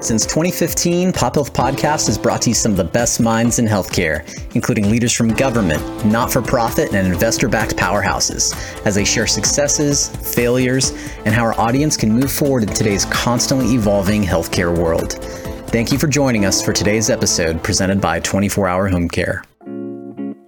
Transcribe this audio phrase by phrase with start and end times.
[0.00, 3.66] Since 2015, Pop Health Podcast has brought to you some of the best minds in
[3.66, 4.22] healthcare,
[4.54, 8.54] including leaders from government, not for profit, and investor backed powerhouses,
[8.86, 10.06] as they share successes,
[10.36, 10.92] failures,
[11.24, 15.14] and how our audience can move forward in today's constantly evolving healthcare world.
[15.70, 19.42] Thank you for joining us for today's episode presented by 24 Hour Home Care.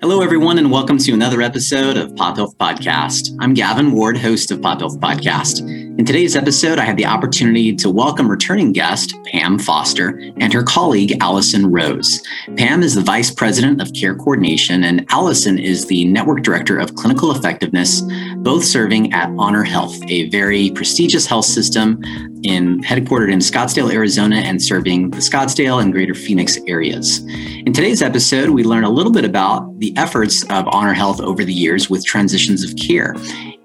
[0.00, 3.36] Hello, everyone, and welcome to another episode of Pop Health Podcast.
[3.40, 5.89] I'm Gavin Ward, host of Pop Health Podcast.
[6.00, 10.62] In today's episode, I had the opportunity to welcome returning guest Pam Foster and her
[10.62, 12.22] colleague Allison Rose.
[12.56, 16.94] Pam is the Vice President of Care Coordination, and Allison is the Network Director of
[16.94, 18.00] Clinical Effectiveness,
[18.36, 22.02] both serving at Honor Health, a very prestigious health system
[22.44, 27.18] in headquartered in Scottsdale, Arizona, and serving the Scottsdale and Greater Phoenix areas.
[27.66, 31.44] In today's episode, we learn a little bit about the efforts of Honor Health over
[31.44, 33.14] the years with transitions of care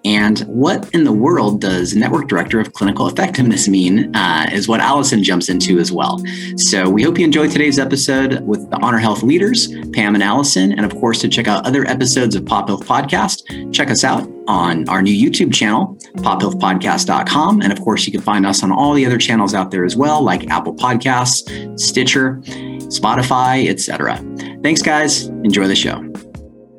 [0.05, 4.16] and what in the world does network director of clinical effectiveness mean?
[4.16, 6.22] Uh, is what Allison jumps into as well.
[6.58, 10.72] So we hope you enjoyed today's episode with the Honor Health leaders, Pam and Allison.
[10.73, 14.30] And of course, to check out other episodes of Pop Health Podcast, check us out
[14.47, 17.62] on our new YouTube channel, pophealthpodcast.com.
[17.62, 19.95] And of course, you can find us on all the other channels out there as
[19.95, 22.42] well, like Apple Podcasts, Stitcher,
[22.88, 24.17] Spotify, etc.
[24.62, 25.25] Thanks, guys.
[25.44, 26.08] Enjoy the show.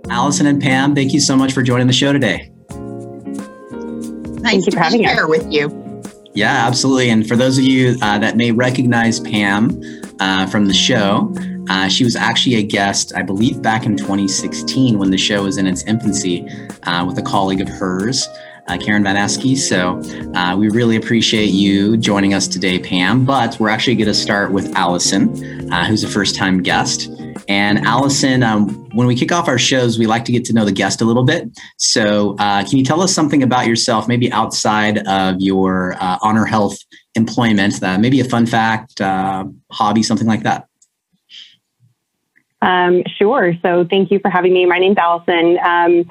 [0.08, 2.52] Allison and Pam, thank you so much for joining the show today.
[4.40, 5.18] Nice Thank you for having us.
[5.28, 5.86] with you.
[6.34, 7.08] Yeah, absolutely.
[7.08, 9.80] And for those of you uh, that may recognize Pam
[10.20, 11.34] uh, from the show,
[11.70, 15.56] uh, she was actually a guest, I believe, back in 2016 when the show was
[15.56, 16.46] in its infancy
[16.82, 18.28] uh, with a colleague of hers.
[18.68, 19.56] Uh, Karen Vanaskie.
[19.56, 20.02] So
[20.36, 23.24] uh, we really appreciate you joining us today, Pam.
[23.24, 27.08] But we're actually going to start with Allison, who's a first time guest.
[27.48, 30.64] And Allison, um, when we kick off our shows, we like to get to know
[30.64, 31.48] the guest a little bit.
[31.76, 36.44] So, uh, can you tell us something about yourself, maybe outside of your uh, Honor
[36.44, 36.76] Health
[37.14, 40.66] employment, uh, maybe a fun fact, uh, hobby, something like that?
[42.62, 43.54] Um, sure.
[43.62, 44.66] So, thank you for having me.
[44.66, 45.58] My name's Allison.
[45.64, 46.04] Um,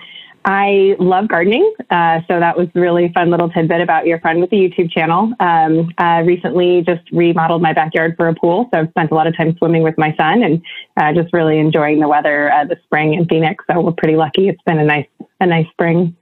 [0.47, 1.73] I love gardening.
[1.89, 5.33] Uh, so that was really fun little tidbit about your friend with the YouTube channel.
[5.39, 8.69] Um, uh, recently just remodeled my backyard for a pool.
[8.71, 10.61] So I've spent a lot of time swimming with my son and
[10.97, 13.65] uh, just really enjoying the weather uh, this spring in Phoenix.
[13.69, 14.47] So we're pretty lucky.
[14.47, 15.07] It's been a nice,
[15.41, 16.15] a nice spring.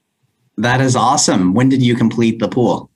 [0.58, 1.54] That is awesome.
[1.54, 2.90] When did you complete the pool?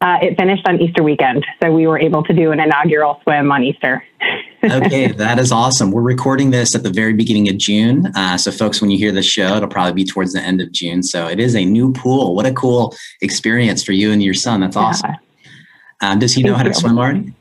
[0.00, 1.46] Uh, it finished on Easter weekend.
[1.62, 4.02] So we were able to do an inaugural swim on Easter.
[4.64, 5.90] okay, that is awesome.
[5.90, 8.06] We're recording this at the very beginning of June.
[8.14, 10.72] Uh, so, folks, when you hear the show, it'll probably be towards the end of
[10.72, 11.02] June.
[11.02, 12.34] So, it is a new pool.
[12.34, 14.60] What a cool experience for you and your son.
[14.60, 15.10] That's awesome.
[15.10, 16.10] Yeah.
[16.10, 16.72] Um, does he Thank know how you.
[16.72, 17.32] to swim already?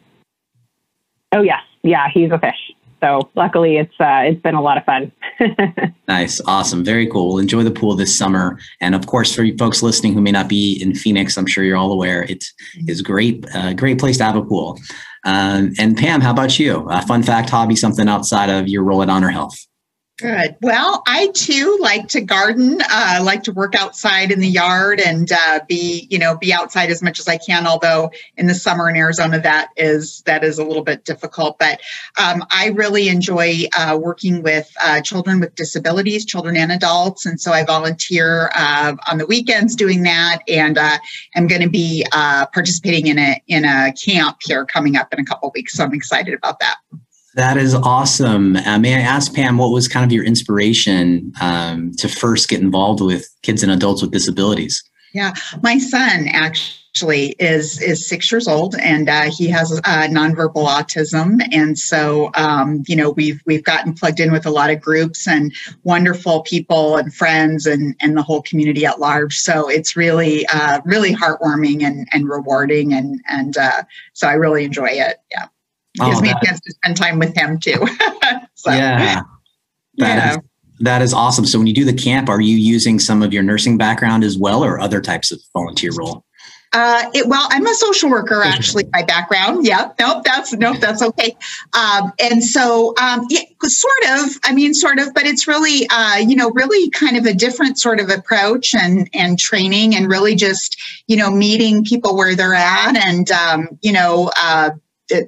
[1.32, 1.62] Oh, yes.
[1.82, 2.73] Yeah, he's a fish.
[3.04, 5.12] So luckily, it's uh, it's been a lot of fun.
[6.08, 7.30] nice, awesome, very cool.
[7.30, 10.32] We'll enjoy the pool this summer, and of course, for you folks listening who may
[10.32, 12.46] not be in Phoenix, I'm sure you're all aware it
[12.88, 14.80] is great, uh, great place to have a pool.
[15.26, 16.88] Um, and Pam, how about you?
[16.90, 19.58] A fun fact, hobby, something outside of your role at Honor Health?
[20.20, 20.56] Good.
[20.62, 22.80] Well, I too like to garden.
[22.88, 26.92] Uh, like to work outside in the yard and uh, be, you know, be outside
[26.92, 27.66] as much as I can.
[27.66, 31.58] Although in the summer in Arizona, that is that is a little bit difficult.
[31.58, 31.82] But
[32.20, 37.42] um, I really enjoy uh, working with uh, children with disabilities, children and adults, and
[37.42, 40.42] so I volunteer uh, on the weekends doing that.
[40.48, 41.00] And uh,
[41.36, 45.26] I'm going to be participating in a in a camp here coming up in a
[45.26, 45.74] couple weeks.
[45.74, 46.76] So I'm excited about that.
[47.36, 48.56] That is awesome.
[48.56, 52.62] Uh, may I ask, Pam, what was kind of your inspiration um, to first get
[52.62, 54.84] involved with kids and adults with disabilities?
[55.14, 60.68] Yeah, my son actually is is six years old, and uh, he has uh, nonverbal
[60.68, 64.82] autism, and so um, you know we've we've gotten plugged in with a lot of
[64.82, 69.38] groups and wonderful people and friends and and the whole community at large.
[69.38, 73.84] So it's really uh, really heartwarming and and rewarding, and and uh,
[74.14, 75.18] so I really enjoy it.
[75.32, 75.48] Yeah
[75.96, 77.74] gives oh, me a chance to spend time with him too.
[78.56, 79.22] so, yeah.
[79.98, 80.32] That yeah.
[80.32, 80.38] Is,
[80.80, 81.46] that is awesome.
[81.46, 84.38] So when you do the camp, are you using some of your nursing background as
[84.38, 86.26] well or other types of volunteer role?
[86.74, 89.66] Uh, it, well, I'm a social worker actually my background.
[89.66, 91.38] Yeah, nope, that's nope, that's okay.
[91.78, 94.30] Um, and so, um, yeah, sort of.
[94.44, 97.78] I mean, sort of, but it's really, uh, you know, really kind of a different
[97.78, 102.56] sort of approach and and training, and really just, you know, meeting people where they're
[102.56, 104.72] at, and um, you know, uh,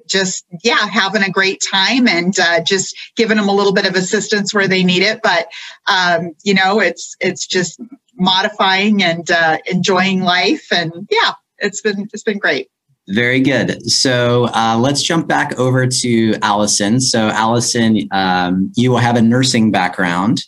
[0.08, 3.96] just yeah having a great time and uh, just giving them a little bit of
[3.96, 5.20] assistance where they need it.
[5.24, 5.48] But
[5.88, 7.80] um, you know it's it's just
[8.16, 10.68] modifying and uh, enjoying life.
[10.72, 12.70] And yeah it's been it's been great.
[13.10, 13.88] Very good.
[13.90, 17.00] So uh, let's jump back over to allison.
[17.00, 20.44] So allison um, you will have a nursing background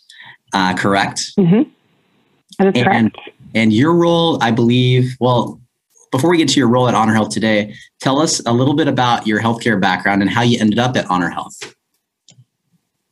[0.52, 1.32] uh, correct?
[1.38, 1.70] Mm-hmm.
[2.58, 3.30] That is and, correct.
[3.54, 5.60] and your role i believe well
[6.10, 8.88] before we get to your role at Honor Health today, tell us a little bit
[8.88, 11.74] about your healthcare background and how you ended up at Honor Health.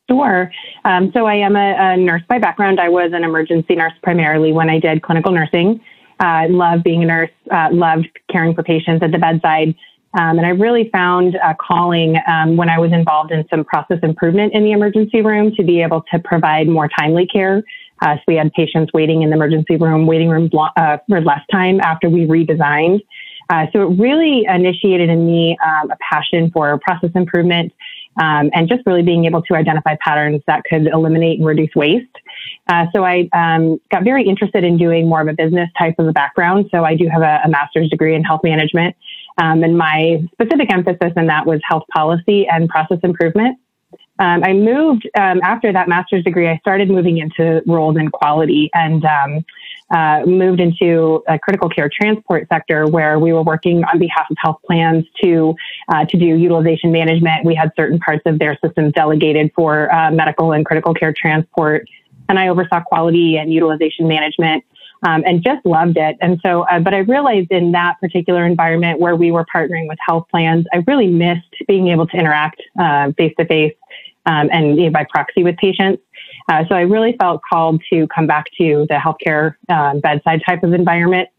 [0.09, 0.51] Sure.
[0.85, 2.79] Um, so I am a, a, nurse by background.
[2.79, 5.81] I was an emergency nurse primarily when I did clinical nursing.
[6.19, 9.75] I uh, loved being a nurse, uh, loved caring for patients at the bedside.
[10.17, 13.99] Um, and I really found a calling um, when I was involved in some process
[14.01, 17.61] improvement in the emergency room to be able to provide more timely care.
[18.01, 21.41] Uh, so we had patients waiting in the emergency room, waiting room uh, for less
[21.51, 23.01] time after we redesigned.
[23.49, 27.71] Uh, so it really initiated in me um, a passion for process improvement
[28.19, 32.05] um, and just really being able to identify patterns that could eliminate and reduce waste.
[32.67, 36.07] Uh, so I um, got very interested in doing more of a business type of
[36.07, 36.65] a background.
[36.71, 38.95] So I do have a, a master's degree in health management,
[39.37, 43.59] um, and my specific emphasis in that was health policy and process improvement.
[44.19, 46.47] Um, I moved um, after that master's degree.
[46.47, 49.45] I started moving into roles in quality and um,
[49.91, 54.37] uh, moved into a critical care transport sector where we were working on behalf of
[54.39, 55.55] health plans to
[55.89, 57.45] uh, to do utilization management.
[57.45, 61.87] We had certain parts of their systems delegated for uh, medical and critical care transport,
[62.27, 64.63] and I oversaw quality and utilization management.
[65.03, 66.17] Um, and just loved it.
[66.21, 69.99] And so, uh, but I realized in that particular environment where we were partnering with
[70.03, 72.63] health plans, I really missed being able to interact
[73.15, 73.75] face to face
[74.27, 76.01] and you know, by proxy with patients.
[76.49, 80.63] Uh, so I really felt called to come back to the healthcare uh, bedside type
[80.63, 81.29] of environment.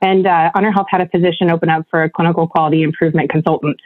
[0.00, 3.80] And uh, Honor Health had a position open up for a clinical quality improvement consultant.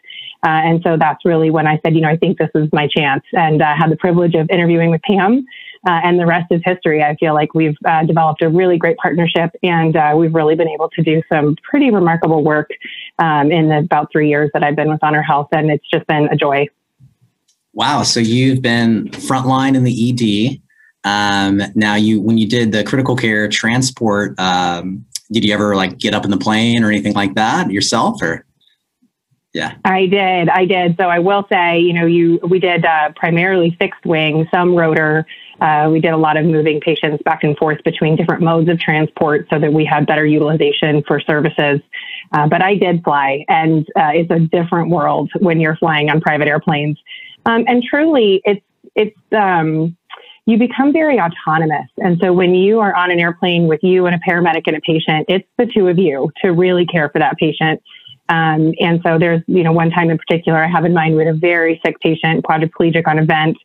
[0.44, 2.88] Uh, and so that's really when I said, you know, I think this is my
[2.88, 3.22] chance.
[3.32, 5.46] And I uh, had the privilege of interviewing with Pam.
[5.88, 7.02] Uh, and the rest is history.
[7.02, 7.76] I feel like we've
[8.06, 12.44] developed a really great partnership, and we've really been able to do some pretty remarkable
[12.44, 12.70] work
[13.18, 16.06] um, in the about three years that I've been with Honor Health, and it's just
[16.06, 16.68] been a joy.
[17.74, 18.02] Wow!
[18.02, 20.60] So you've been frontline in the ED,
[21.04, 25.98] um, now, you when you did the critical care transport, um, did you ever like
[25.98, 28.44] get up in the plane or anything like that yourself, or?
[29.52, 30.48] Yeah, I did.
[30.48, 30.96] I did.
[30.98, 35.26] So I will say, you know, you we did uh, primarily fixed wing, some rotor.
[35.60, 38.80] Uh, we did a lot of moving patients back and forth between different modes of
[38.80, 41.80] transport so that we had better utilization for services.
[42.32, 46.20] Uh, but I did fly, and uh, it's a different world when you're flying on
[46.20, 46.98] private airplanes.
[47.46, 49.96] Um, and truly, it's it's um,
[50.46, 51.88] you become very autonomous.
[51.98, 54.80] And so when you are on an airplane with you and a paramedic and a
[54.80, 57.80] patient, it's the two of you to really care for that patient.
[58.28, 61.24] Um, and so there's, you know, one time in particular I have in mind, we
[61.24, 63.56] had a very sick patient, quadriplegic on a vent,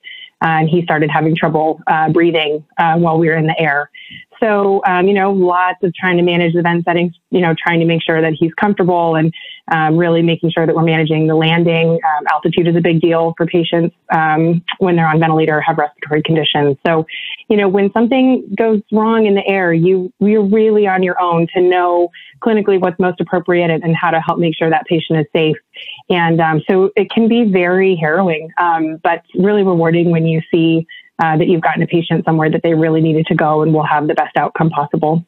[0.41, 3.89] uh, and he started having trouble uh, breathing uh, while we were in the air.
[4.39, 7.79] So, um, you know, lots of trying to manage the vent settings, you know, trying
[7.79, 9.33] to make sure that he's comfortable and
[9.71, 11.93] um, really making sure that we're managing the landing.
[11.93, 15.77] Um, altitude is a big deal for patients um, when they're on ventilator or have
[15.77, 16.77] respiratory conditions.
[16.85, 17.05] So,
[17.49, 21.47] you know, when something goes wrong in the air, you, you're really on your own
[21.55, 22.09] to know
[22.41, 25.57] clinically what's most appropriate and, and how to help make sure that patient is safe.
[26.09, 30.87] And um, so it can be very harrowing, um, but really rewarding when you see
[31.19, 33.85] uh, that you've gotten a patient somewhere that they really needed to go and will
[33.85, 35.25] have the best outcome possible.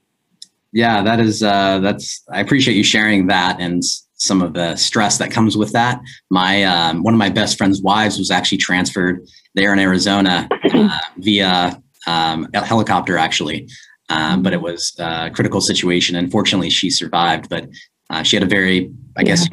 [0.72, 2.24] Yeah, that is uh, that's.
[2.32, 3.84] I appreciate you sharing that and
[4.20, 6.00] some of the stress that comes with that.
[6.30, 9.26] My um, one of my best friend's wives was actually transferred
[9.56, 13.68] there in Arizona uh, via um, a helicopter, actually.
[14.10, 16.16] Um, but it was a critical situation.
[16.16, 17.70] Unfortunately, she survived, but
[18.10, 19.48] uh, she had a very, I yeah, guess,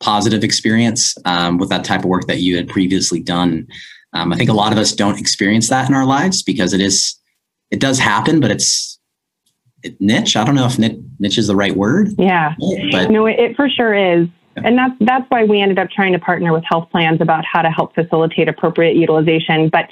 [0.00, 3.66] positive experience um, with that type of work that you had previously done.
[4.12, 6.80] Um, I think a lot of us don't experience that in our lives because it
[6.80, 7.18] is
[7.70, 8.98] it does happen, but it's
[9.82, 10.36] it, niche.
[10.36, 12.10] I don't know if niche is the right word.
[12.18, 12.54] Yeah,
[12.90, 14.28] but no, it, it for sure is.
[14.56, 17.62] And that's that's why we ended up trying to partner with health plans about how
[17.62, 19.70] to help facilitate appropriate utilization.
[19.70, 19.88] But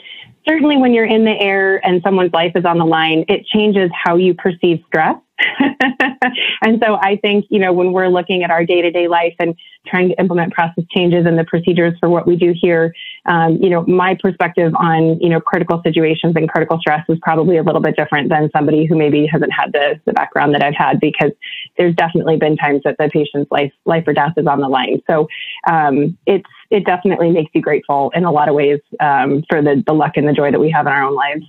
[0.46, 3.90] certainly when you're in the air and someone's life is on the line, it changes
[3.94, 5.16] how you perceive stress.
[6.62, 9.34] and so I think, you know, when we're looking at our day to day life
[9.38, 9.54] and
[9.86, 12.94] trying to implement process changes and the procedures for what we do here,
[13.26, 17.56] um, you know, my perspective on, you know, critical situations and critical stress is probably
[17.56, 20.74] a little bit different than somebody who maybe hasn't had the, the background that I've
[20.74, 21.32] had because
[21.78, 25.02] there's definitely been times that the patient's life, life or death is on the line.
[25.08, 25.28] So
[25.66, 29.82] um, it's, it definitely makes you grateful in a lot of ways um, for the,
[29.86, 31.44] the luck and the joy that we have in our own lives.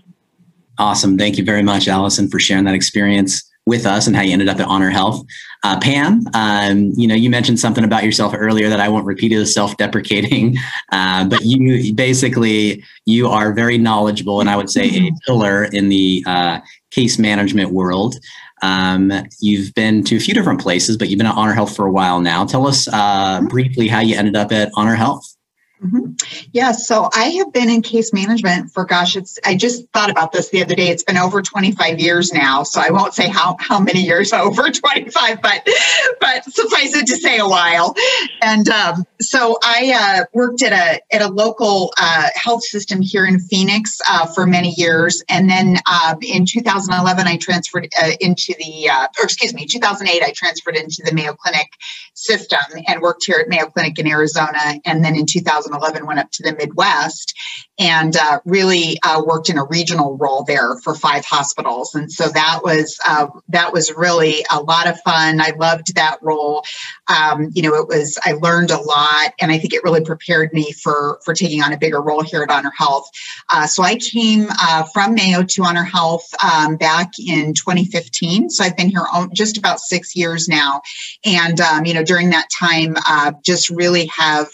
[0.78, 1.18] Awesome.
[1.18, 4.50] Thank you very much, Allison, for sharing that experience with us and how you ended
[4.50, 5.24] up at Honor Health.
[5.64, 9.32] Uh, Pam, um, you know, you mentioned something about yourself earlier that I won't repeat
[9.34, 10.58] as self-deprecating,
[10.92, 15.90] uh, but you basically you are very knowledgeable and I would say a pillar in
[15.90, 18.16] the uh, case management world.
[18.64, 21.86] Um, you've been to a few different places, but you've been at Honor Health for
[21.86, 22.46] a while now.
[22.46, 25.31] Tell us uh, briefly how you ended up at Honor Health.
[25.84, 26.12] Mm-hmm.
[26.52, 30.32] Yeah, so I have been in case management for gosh, it's I just thought about
[30.32, 30.90] this the other day.
[30.90, 34.70] It's been over 25 years now, so I won't say how how many years over
[34.70, 35.68] 25, but
[36.20, 37.96] but suffice it to say a while.
[38.44, 43.26] And um, so I uh, worked at a at a local uh, health system here
[43.26, 48.54] in Phoenix uh, for many years, and then um, in 2011 I transferred uh, into
[48.60, 51.72] the uh, or excuse me, 2008 I transferred into the Mayo Clinic
[52.14, 56.20] system and worked here at Mayo Clinic in Arizona, and then in 2000 2011 went
[56.20, 57.34] up to the Midwest
[57.82, 61.96] and uh, really uh, worked in a regional role there for five hospitals.
[61.96, 65.42] And so that was uh, that was really a lot of fun.
[65.42, 66.64] I loved that role.
[67.08, 70.54] Um, you know, it was I learned a lot, and I think it really prepared
[70.54, 73.10] me for for taking on a bigger role here at Honor Health.
[73.50, 78.52] Uh, so I came uh, from Mayo to Honor Health um, back in 2015.
[78.52, 80.82] So I've been here just about six years now,
[81.26, 84.50] and um, you know during that time, uh, just really have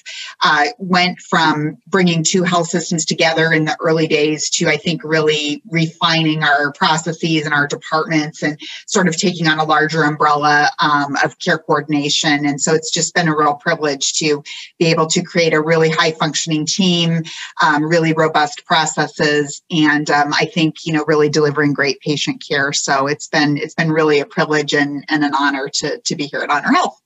[0.79, 5.03] went went from bringing two health systems together in the early days to, I think,
[5.03, 10.69] really refining our processes and our departments and sort of taking on a larger umbrella
[10.79, 12.45] um, of care coordination.
[12.45, 14.43] And so it's just been a real privilege to
[14.79, 17.23] be able to create a really high functioning team,
[17.61, 22.73] um, really robust processes, and um, I think, you know, really delivering great patient care.
[22.73, 26.25] So it's been it's been really a privilege and, and an honor to, to be
[26.25, 27.01] here at Honor Health.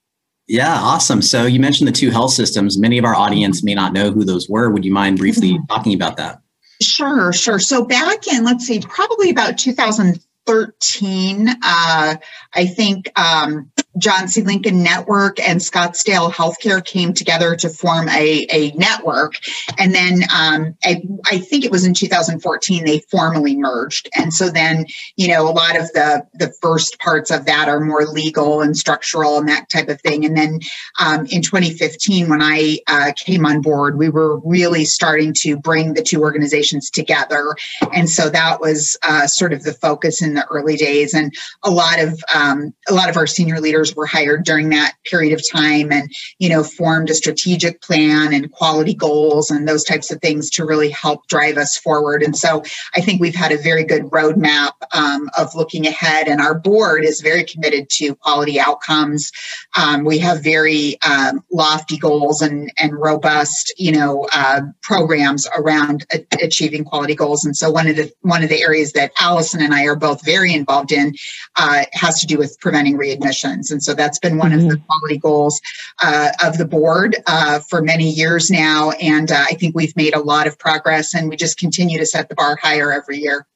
[0.52, 1.22] Yeah, awesome.
[1.22, 2.78] So you mentioned the two health systems.
[2.78, 4.70] Many of our audience may not know who those were.
[4.70, 5.64] Would you mind briefly mm-hmm.
[5.70, 6.42] talking about that?
[6.82, 7.58] Sure, sure.
[7.58, 14.42] So back in, let's see, probably about 2013, uh, I think um, John C.
[14.42, 19.34] Lincoln Network and Scottsdale Healthcare came together to form a, a network.
[19.78, 24.10] And then um, I, I, think it was in 2014 they formally merged.
[24.18, 24.86] And so then,
[25.18, 28.78] you know, a lot of the, the first parts of that are more legal and
[28.78, 30.26] structural and that type of thing.
[30.26, 30.60] And then
[31.00, 35.94] um, in 2015, when I uh, came on board, we were really starting to bring
[35.94, 37.56] the two organizations together.
[37.94, 41.14] And so that was uh, sort of the focus in the early days.
[41.14, 41.34] And
[41.64, 44.94] a lot of um, a lot of our senior leaders leaders were hired during that
[45.06, 46.10] period of time and
[46.40, 50.66] you know formed a strategic plan and quality goals and those types of things to
[50.66, 52.24] really help drive us forward.
[52.24, 52.64] And so
[52.96, 57.04] i think we've had a very good roadmap um, of looking ahead and our board
[57.04, 59.32] is very committed to quality outcomes.
[59.78, 66.06] Um, we have very um, lofty goals and and robust you know uh, programs around
[66.14, 67.46] a- achieving quality goals.
[67.46, 70.24] And so one of the one of the areas that allison and i are both
[70.26, 71.14] very involved in
[71.56, 74.60] uh, has to do with preventing readmissions and so that's been one mm-hmm.
[74.60, 74.86] of the mm-hmm.
[74.86, 75.62] quality goals
[76.02, 78.92] uh, of the board uh, for many years now.
[78.92, 82.06] And uh, I think we've made a lot of progress and we just continue to
[82.06, 83.48] set the bar higher every year.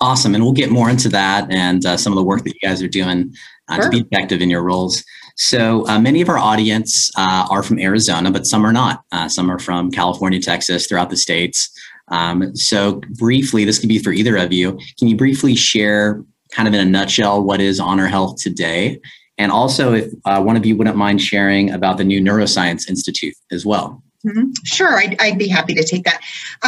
[0.00, 0.34] Awesome.
[0.34, 2.82] And we'll get more into that and uh, some of the work that you guys
[2.82, 3.34] are doing
[3.68, 3.84] uh, sure.
[3.84, 5.04] to be effective in your roles.
[5.36, 9.04] So uh, many of our audience are from Arizona, but some are not.
[9.28, 11.70] some are from California, Texas, throughout the states.
[12.08, 14.78] Um, so briefly, this could be for either of you.
[14.98, 19.00] Can you briefly share kind of in a nutshell what is honor health today
[19.40, 23.32] and also, if uh, one of you wouldn't mind sharing about the new Neuroscience Institute
[23.50, 24.02] as well.
[24.26, 24.50] Mm-hmm.
[24.64, 26.20] Sure, I'd, I'd, be happy to take that.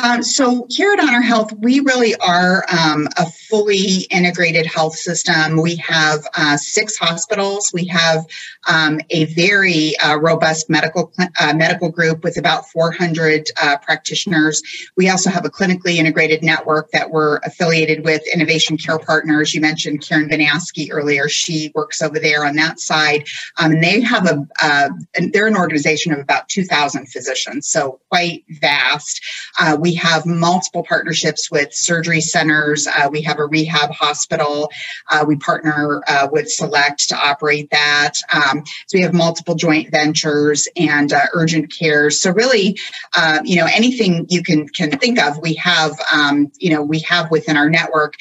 [0.03, 5.61] Um, so, here at Honor Health, we really are um, a fully integrated health system.
[5.61, 7.71] We have uh, six hospitals.
[7.75, 8.25] We have
[8.67, 14.63] um, a very uh, robust medical uh, medical group with about 400 uh, practitioners.
[14.97, 19.53] We also have a clinically integrated network that we're affiliated with Innovation Care Partners.
[19.53, 21.29] You mentioned Karen Vanaskie earlier.
[21.29, 23.27] She works over there on that side,
[23.59, 24.89] um, and they have a uh,
[25.35, 29.25] they're an organization of about 2,000 physicians so quite vast.
[29.59, 32.87] Uh, we have multiple partnerships with surgery centers.
[32.87, 34.71] Uh, we have a rehab hospital.
[35.09, 38.13] Uh, we partner uh, with Select to operate that.
[38.33, 42.11] Um, so we have multiple joint ventures and uh, urgent care.
[42.11, 42.79] So really,
[43.17, 45.93] uh, you know, anything you can can think of, we have.
[46.13, 48.17] Um, you know, we have within our network.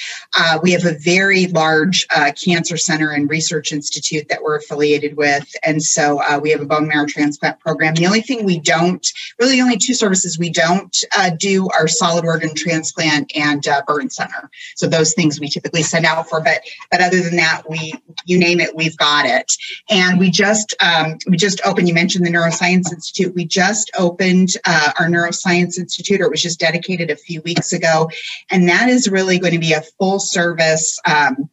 [0.64, 2.08] we have a very large
[2.44, 6.88] cancer center and research institute that we're affiliated with, and so we have a bone
[6.88, 7.94] marrow transplant program.
[7.96, 11.88] The only thing we don't really the only two services we don't uh, do are
[11.88, 14.50] solid organ transplant and uh, burn center.
[14.76, 17.94] So those things we typically send out for, but but other than that, we
[18.26, 19.52] you name it, we've got it.
[19.90, 21.88] And we just um, we just opened.
[21.88, 23.34] You mentioned the Neuroscience Institute.
[23.36, 27.74] We just opened uh, our Neuroscience Institute, or it was just dedicated a few weeks
[27.74, 28.10] ago,
[28.50, 31.00] and that is really going to be a full service.
[31.06, 31.50] Um,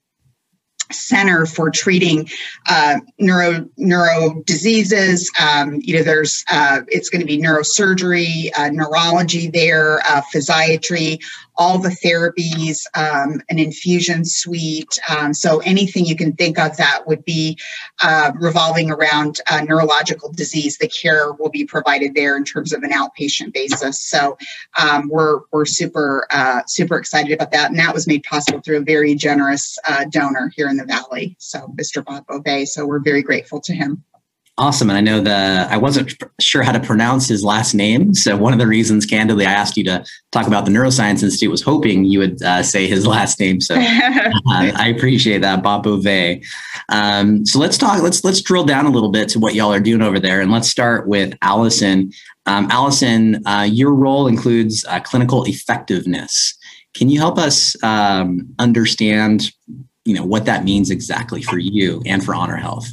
[0.90, 2.28] center for treating
[2.68, 5.30] uh, neuro neuro diseases.
[5.40, 11.20] Um, you know, there's uh, it's going to be neurosurgery, uh, neurology there, uh, physiatry,
[11.56, 14.98] all the therapies, um, an infusion suite.
[15.08, 17.58] Um, so anything you can think of that would be
[18.02, 22.82] uh, revolving around uh, neurological disease, the care will be provided there in terms of
[22.82, 23.98] an outpatient basis.
[23.98, 24.38] So
[24.80, 26.26] um, we're we're super
[26.66, 29.78] super excited about that, and that was made possible through a very generous
[30.10, 31.36] donor here in the valley.
[31.38, 32.04] So Mr.
[32.04, 32.68] Bob Bove.
[32.68, 34.04] So we're very grateful to him.
[34.58, 34.90] Awesome.
[34.90, 38.12] And I know the I wasn't sure how to pronounce his last name.
[38.12, 41.48] So one of the reasons, candidly, I asked you to talk about the Neuroscience Institute
[41.48, 43.60] was hoping you would uh, say his last name.
[43.60, 43.80] So uh,
[44.46, 46.40] I appreciate that, Bob Bove.
[46.88, 48.02] Um, so let's talk.
[48.02, 50.50] Let's let's drill down a little bit to what y'all are doing over there, and
[50.50, 52.10] let's start with Allison.
[52.46, 56.58] Um, Allison, uh, your role includes uh, clinical effectiveness.
[56.94, 59.52] Can you help us um, understand,
[60.08, 62.88] you know, what that means exactly for you and for Honor Health?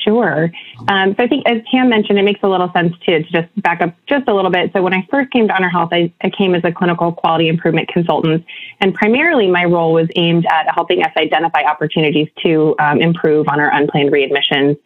[0.00, 0.50] Sure.
[0.88, 3.62] Um, so I think, as Pam mentioned, it makes a little sense to, to just
[3.62, 4.72] back up just a little bit.
[4.72, 7.48] So when I first came to Honor Health, I, I came as a clinical quality
[7.48, 8.44] improvement consultant,
[8.80, 13.60] and primarily my role was aimed at helping us identify opportunities to um, improve on
[13.60, 14.76] our unplanned readmissions.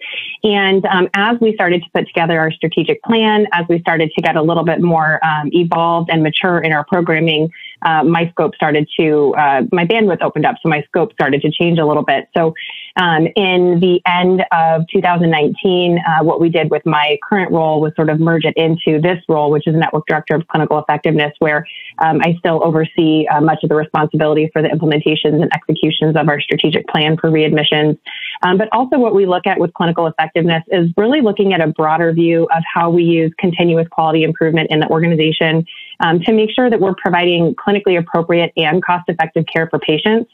[0.44, 4.20] And um, as we started to put together our strategic plan, as we started to
[4.20, 8.54] get a little bit more um, evolved and mature in our programming, uh, my scope
[8.54, 12.02] started to, uh, my bandwidth opened up, so my scope started to change a little
[12.02, 12.28] bit.
[12.36, 12.54] So
[12.96, 17.92] um, in the end of 2019, uh, what we did with my current role was
[17.96, 21.66] sort of merge it into this role, which is Network Director of Clinical Effectiveness, where
[21.98, 26.28] um, I still oversee uh, much of the responsibility for the implementations and executions of
[26.28, 27.98] our strategic plan for readmissions.
[28.42, 31.68] Um, but also, what we look at with clinical effectiveness is really looking at a
[31.68, 35.66] broader view of how we use continuous quality improvement in the organization
[36.00, 40.30] um, to make sure that we're providing clinically appropriate and cost effective care for patients.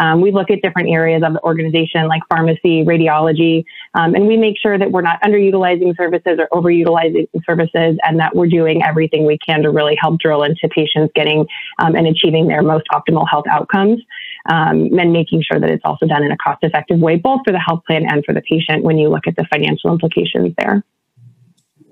[0.00, 3.64] Um, we look at different areas of the organization like pharmacy, radiology,
[3.94, 8.34] um, and we make sure that we're not underutilizing services or overutilizing services and that
[8.34, 11.46] we're doing everything we can to really help drill into patients getting
[11.78, 14.00] um, and achieving their most optimal health outcomes.
[14.48, 17.52] Um, and making sure that it's also done in a cost effective way, both for
[17.52, 20.82] the health plan and for the patient when you look at the financial implications there.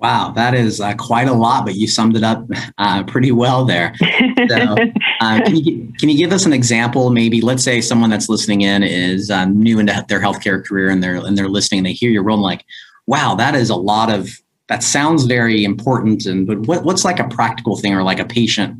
[0.01, 2.45] Wow, that is uh, quite a lot, but you summed it up
[2.77, 3.93] uh, pretty well there.
[3.99, 4.75] So,
[5.19, 7.09] uh, can, you, can you give us an example?
[7.09, 11.03] Maybe, let's say someone that's listening in is um, new into their healthcare career and
[11.03, 12.63] they're and they're listening and they hear your role, and like,
[13.07, 14.29] wow, that is a lot of.
[14.69, 18.25] That sounds very important, and but what, what's like a practical thing or like a
[18.25, 18.77] patient?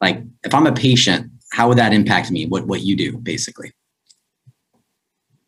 [0.00, 2.46] Like, if I'm a patient, how would that impact me?
[2.46, 3.72] What what you do, basically?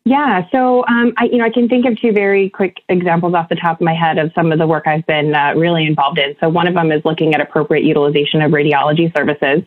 [0.07, 3.49] Yeah, so um, I, you know, I can think of two very quick examples off
[3.49, 6.19] the top of my head of some of the work I've been uh, really involved
[6.19, 6.35] in.
[6.39, 9.63] So one of them is looking at appropriate utilization of radiology services.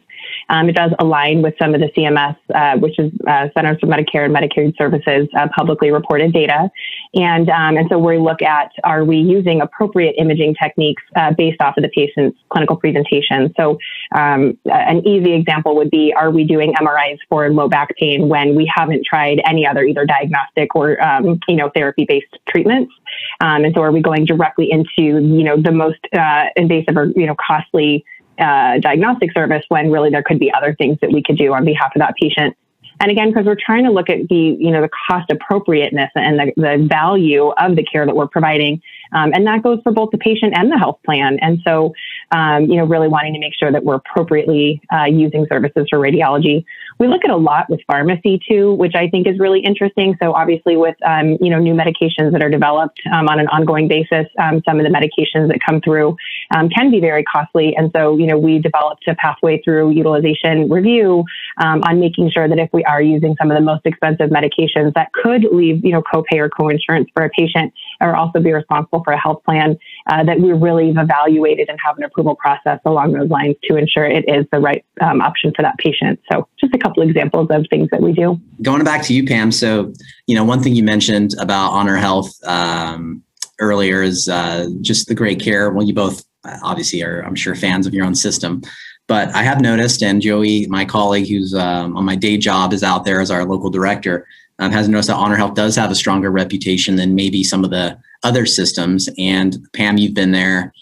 [0.48, 3.86] Um, it does align with some of the CMS, uh, which is uh, Centers for
[3.86, 6.70] Medicare and Medicaid Services, uh, publicly reported data.
[7.14, 11.60] And, um, and so we look at are we using appropriate imaging techniques uh, based
[11.60, 13.52] off of the patient's clinical presentation?
[13.56, 13.78] So
[14.14, 18.54] um, an easy example would be are we doing MRIs for low back pain when
[18.54, 22.92] we haven't tried any other either diagnostic or um, you know therapy based treatments?
[23.40, 27.06] Um, and so are we going directly into you know the most uh, invasive or
[27.16, 28.04] you know costly
[28.38, 31.64] uh, diagnostic service when really there could be other things that we could do on
[31.64, 32.56] behalf of that patient.
[33.00, 36.38] And again, because we're trying to look at the, you know, the cost appropriateness and
[36.38, 38.82] the, the value of the care that we're providing.
[39.12, 41.38] Um, and that goes for both the patient and the health plan.
[41.40, 41.92] And so,
[42.32, 45.98] um, you know, really wanting to make sure that we're appropriately uh, using services for
[45.98, 46.64] radiology.
[46.98, 50.16] We look at a lot with pharmacy too, which I think is really interesting.
[50.20, 53.86] So obviously with, um, you know, new medications that are developed um, on an ongoing
[53.86, 56.16] basis, um, some of the medications that come through
[56.50, 57.74] um, can be very costly.
[57.76, 61.24] And so, you know, we developed a pathway through utilization review
[61.58, 64.92] um, on making sure that if we are using some of the most expensive medications
[64.94, 69.04] that could leave, you know, copay or co-insurance for a patient or also be responsible
[69.04, 73.12] for a health plan, uh, that we really evaluated and have an approval process along
[73.12, 76.18] those lines to ensure it is the right option for that patient.
[76.32, 78.40] So just a couple examples of things that we do.
[78.62, 79.52] Going back to you, Pam.
[79.52, 79.92] So,
[80.26, 83.22] you know, one thing you mentioned about Honor Health um,
[83.58, 85.70] earlier is uh, just the great care.
[85.70, 88.62] Well, you both uh, obviously are, I'm sure, fans of your own system.
[89.08, 92.82] But I have noticed, and Joey, my colleague who's um, on my day job, is
[92.82, 94.26] out there as our local director,
[94.58, 97.70] um, has noticed that Honor Health does have a stronger reputation than maybe some of
[97.70, 99.08] the other systems.
[99.16, 100.72] And Pam, you've been there,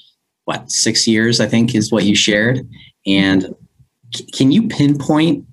[0.45, 2.69] what, six years, I think is what you shared.
[3.07, 3.55] And
[4.33, 5.45] can you pinpoint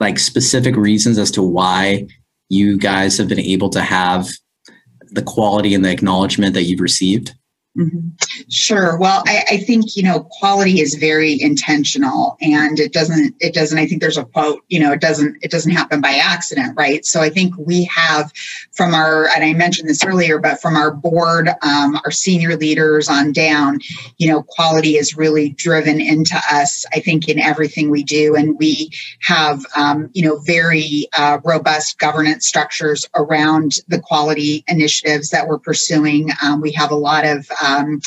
[0.00, 2.06] like specific reasons as to why
[2.48, 4.28] you guys have been able to have
[5.10, 7.34] the quality and the acknowledgement that you've received?
[7.76, 8.08] Mm-hmm.
[8.50, 8.98] Sure.
[8.98, 13.36] Well, I, I, think you know quality is very intentional, and it doesn't.
[13.40, 13.78] It doesn't.
[13.78, 14.62] I think there's a quote.
[14.68, 15.36] You know, it doesn't.
[15.42, 17.04] It doesn't happen by accident, right?
[17.04, 18.32] So I think we have
[18.72, 23.08] from our, and I mentioned this earlier, but from our board, um, our senior leaders
[23.08, 23.78] on down,
[24.16, 26.84] you know, quality is really driven into us.
[26.92, 31.98] I think in everything we do, and we have um, you know very uh, robust
[31.98, 36.30] governance structures around the quality initiatives that we're pursuing.
[36.42, 38.00] Um, we have a lot of um,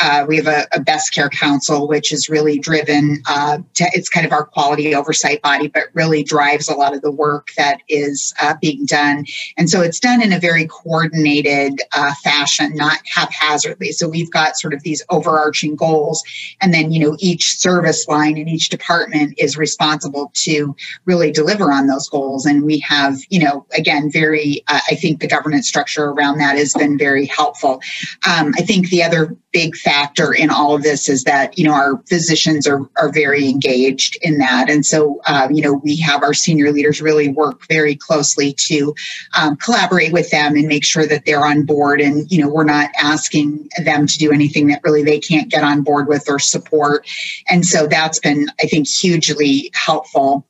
[0.00, 3.22] uh, we have a, a, best care council, which is really driven.
[3.28, 7.02] Uh, to, it's kind of our quality oversight body, but really drives a lot of
[7.02, 9.24] the work that is uh, being done.
[9.58, 13.92] And so it's done in a very coordinated uh, fashion, not haphazardly.
[13.92, 16.22] So we've got sort of these overarching goals,
[16.60, 21.70] and then you know each service line and each department is responsible to really deliver
[21.72, 22.46] on those goals.
[22.46, 24.62] And we have, you know, again, very.
[24.68, 27.82] Uh, I think the governance structure around that has been very helpful.
[28.26, 31.72] Um, I think the other big factor in all of this is that you know
[31.72, 36.22] our physicians are are very engaged in that, and so uh, you know we have
[36.22, 38.94] our senior leaders really work very closely to
[39.36, 42.64] um, collaborate with them and make sure that they're on board, and you know we're
[42.64, 46.38] not asking them to do anything that really they can't get on board with or
[46.38, 47.06] support,
[47.48, 50.46] and so that's been I think hugely helpful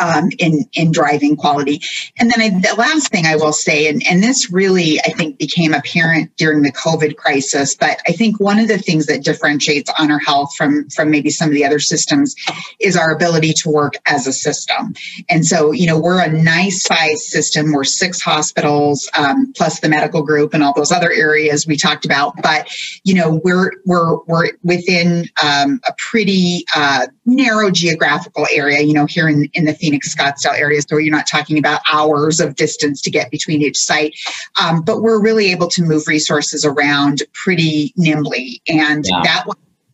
[0.00, 1.80] um, in in driving quality.
[2.18, 5.38] And then I, the last thing I will say, and, and this really I think
[5.38, 9.90] became apparent during the COVID crisis, but I think one of the things that differentiates
[9.98, 12.34] Honor Health from from maybe some of the other systems
[12.80, 14.94] is our ability to work as a system.
[15.28, 17.72] And so you know we're a nice size system.
[17.72, 22.04] We're six hospitals um, plus the medical group and all those other areas we talked
[22.04, 22.34] about.
[22.42, 22.68] But
[23.04, 28.80] you know we're we're we're within um, a pretty uh, narrow geographical area.
[28.80, 30.80] You know here in in the Phoenix Scottsdale area.
[30.86, 34.14] So you're not talking about hours of distance to get between each site.
[34.60, 38.60] Um, but we're really able to move resources around pretty nimbly.
[38.68, 39.22] And yeah.
[39.22, 39.44] that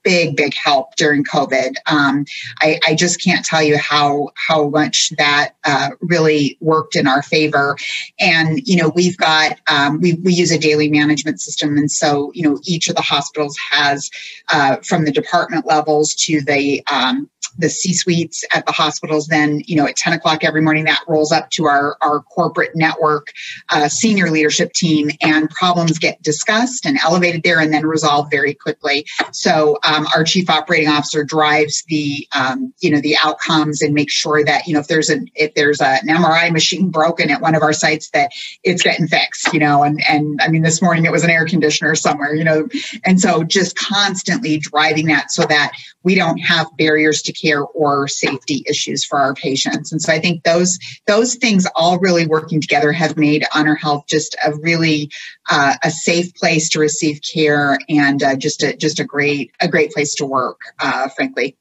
[0.04, 1.74] big, big help during COVID.
[1.86, 2.24] Um,
[2.60, 7.22] I, I, just can't tell you how how much that uh, really worked in our
[7.22, 7.76] favor.
[8.20, 12.30] And you know, we've got um, we we use a daily management system, and so
[12.34, 14.10] you know, each of the hospitals has
[14.52, 19.28] uh, from the department levels to the um, the C suites at the hospitals.
[19.28, 22.74] Then, you know, at 10 o'clock every morning, that rolls up to our, our corporate
[22.74, 23.28] network
[23.70, 28.54] uh, senior leadership team, and problems get discussed and elevated there and then resolved very
[28.54, 29.04] quickly.
[29.32, 34.12] So, um, our chief operating officer drives the, um, you know, the outcomes and makes
[34.12, 37.40] sure that, you know, if there's an if there's a, an MRI machine broken at
[37.40, 38.30] one of our sites, that
[38.62, 41.46] it's getting fixed, you know, and and I mean, this morning it was an air
[41.46, 42.68] conditioner somewhere, you know,
[43.04, 48.06] and so just constantly driving that so that we don't have barriers to care or
[48.08, 49.90] safety issues for our patients.
[49.90, 54.04] And so I think those those things all really working together have made Honor Health
[54.08, 55.10] just a really
[55.50, 59.68] uh, a safe place to receive care and uh, just a just a great a
[59.68, 61.56] great place to work, uh, frankly.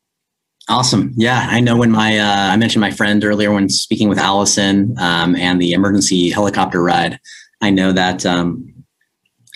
[0.70, 1.12] Awesome.
[1.18, 4.96] Yeah, I know when my uh, I mentioned my friend earlier when speaking with Allison
[4.98, 7.20] um, and the emergency helicopter ride.
[7.62, 8.74] I know that um,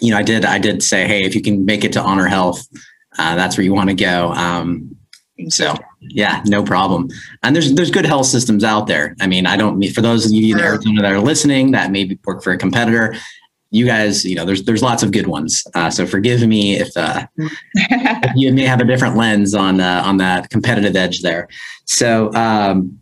[0.01, 2.27] you know I did I did say, hey, if you can make it to Honor
[2.27, 2.67] Health,
[3.17, 4.31] uh, that's where you want to go.
[4.33, 4.97] Um,
[5.47, 7.09] so yeah, no problem.
[7.41, 9.15] And there's there's good health systems out there.
[9.21, 11.91] I mean, I don't mean for those of you in Arizona that are listening that
[11.91, 13.15] maybe work for a competitor.
[13.71, 15.65] You guys, you know, there's there's lots of good ones.
[15.75, 20.01] Uh, so forgive me if, uh, if, you may have a different lens on uh,
[20.05, 21.47] on that competitive edge there.
[21.85, 22.99] So um,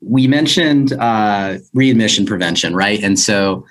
[0.00, 3.02] we mentioned uh, readmission prevention, right?
[3.02, 3.64] And so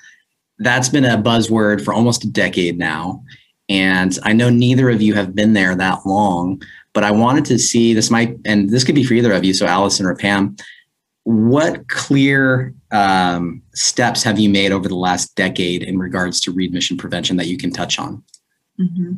[0.60, 3.24] that's been a buzzword for almost a decade now.
[3.70, 6.62] And I know neither of you have been there that long,
[6.94, 9.54] but I wanted to see this might, and this could be for either of you,
[9.54, 10.56] so Allison or Pam,
[11.30, 16.98] what clear um, steps have you made over the last decade in regards to readmission
[16.98, 18.24] prevention that you can touch on?
[18.80, 19.14] Mm-hmm.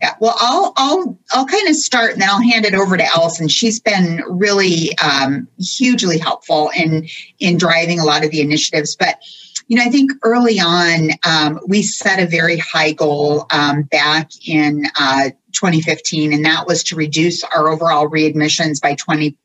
[0.00, 3.04] Yeah, well, I'll I'll I'll kind of start and then I'll hand it over to
[3.04, 3.48] Allison.
[3.48, 7.08] She's been really um, hugely helpful in
[7.40, 9.18] in driving a lot of the initiatives, but
[9.66, 14.30] you know, I think early on, um, we set a very high goal um, back
[14.46, 19.36] in uh, 2015, and that was to reduce our overall readmissions by 20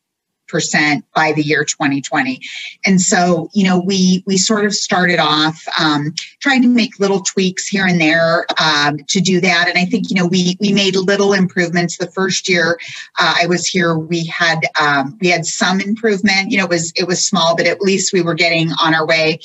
[0.48, 2.40] percent by the year 2020
[2.86, 7.22] and so you know we we sort of started off um, trying to make little
[7.22, 9.68] tweaks here and there um, to do that.
[9.68, 11.98] And i think you know we we made little improvements.
[11.98, 12.80] The first year
[13.20, 16.52] uh, i was here we had um, we had some improvement.
[16.52, 19.06] You know it was it was small but at least we were getting on our
[19.06, 19.40] way.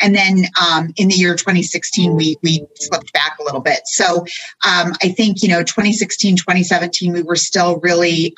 [0.00, 3.80] And then um, in the year 2016 we we slipped back a little bit.
[3.86, 4.20] So
[4.64, 8.34] um, i think you know 2016 2017 we were still really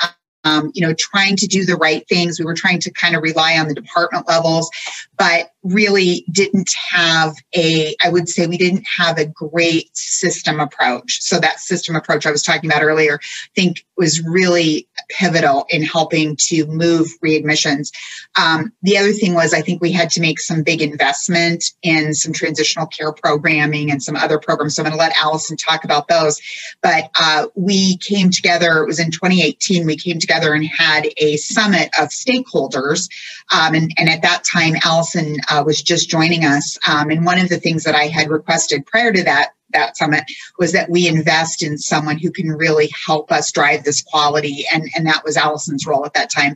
[0.48, 2.38] um, you know, trying to do the right things.
[2.38, 4.70] We were trying to kind of rely on the department levels,
[5.16, 11.20] but really didn't have a, I would say we didn't have a great system approach.
[11.20, 15.82] So that system approach I was talking about earlier, I think was really pivotal in
[15.82, 17.90] helping to move readmissions.
[18.38, 22.14] Um, the other thing was I think we had to make some big investment in
[22.14, 24.76] some transitional care programming and some other programs.
[24.76, 26.40] So I'm going to let Allison talk about those.
[26.82, 31.36] But uh, we came together, it was in 2018, we came together and had a
[31.36, 33.08] summit of stakeholders.
[33.52, 36.78] Um, and, and at that time, Allison uh, was just joining us.
[36.86, 40.24] Um, and one of the things that I had requested prior to that that summit
[40.58, 44.88] was that we invest in someone who can really help us drive this quality and
[44.96, 46.54] and that was allison's role at that time.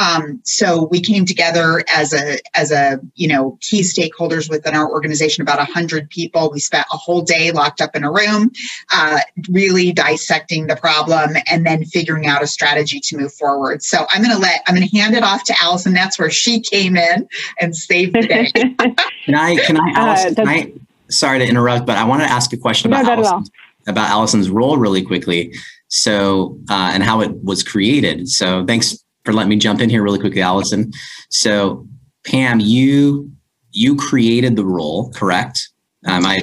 [0.00, 4.90] Um, so we came together as a as a you know key stakeholders within our
[4.90, 6.50] organization about 100 people.
[6.52, 8.50] We spent a whole day locked up in a room
[8.92, 13.82] uh, really dissecting the problem and then figuring out a strategy to move forward.
[13.82, 15.92] So i'm going to let i'm going to hand it off to allison.
[15.92, 17.28] That's where she came in
[17.60, 18.50] and saved the day.
[19.24, 20.72] Can i can i, Allison, uh, can I
[21.10, 23.42] sorry to interrupt, but I want to ask a question about no,
[23.86, 25.54] about Allison's role really quickly.
[25.88, 28.28] So, uh, and how it was created.
[28.28, 30.92] So, thanks for letting me jump in here really quickly, Allison.
[31.30, 31.86] So,
[32.26, 33.30] Pam, you
[33.72, 35.68] you created the role, correct?
[36.06, 36.42] Um, I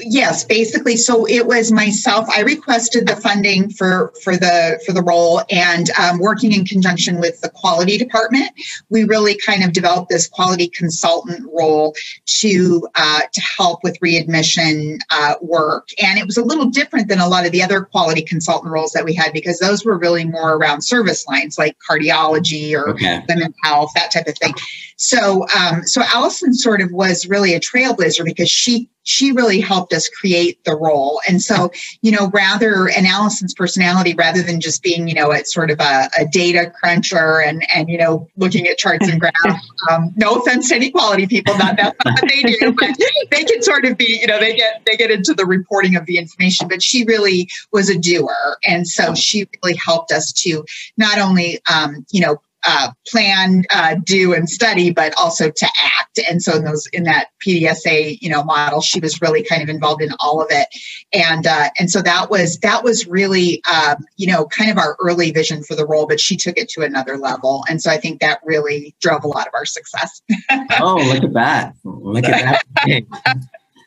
[0.00, 2.28] yes basically so it was myself.
[2.30, 7.20] I requested the funding for for the for the role and um, working in conjunction
[7.20, 8.50] with the quality department
[8.88, 11.94] we really kind of developed this quality consultant role
[12.26, 15.88] to uh, to help with readmission uh, work.
[16.02, 18.92] And it was a little different than a lot of the other quality consultant roles
[18.92, 23.22] that we had because those were really more around service lines like cardiology or okay.
[23.28, 24.54] women's health that type of thing.
[24.96, 29.92] So um, so allison sort of was really a trailblazer because she she really helped
[29.92, 31.20] us create the role.
[31.28, 31.70] And so,
[32.02, 35.80] you know, rather and Allison's personality, rather than just being, you know, at sort of
[35.80, 39.36] a, a data cruncher and and you know looking at charts and graphs.
[39.90, 42.90] Um, no offense to any quality people, not that's not what they do, but
[43.30, 46.04] they can sort of be, you know, they get they get into the reporting of
[46.04, 46.68] the information.
[46.68, 50.64] But she really was a doer, and so she really helped us to
[50.98, 56.20] not only, um, you know, uh, plan, uh, do, and study, but also to act.
[56.28, 59.68] And so in those in that PDSA you know model, she was really kind of
[59.68, 60.68] involved in all of it,
[61.12, 64.96] and uh, and so that was that was really um, you know kind of our
[65.00, 67.98] early vision for the role, but she took it to another level, and so I
[67.98, 70.22] think that really drove a lot of our success.
[70.80, 71.74] oh, look at that!
[71.84, 73.36] Look at that!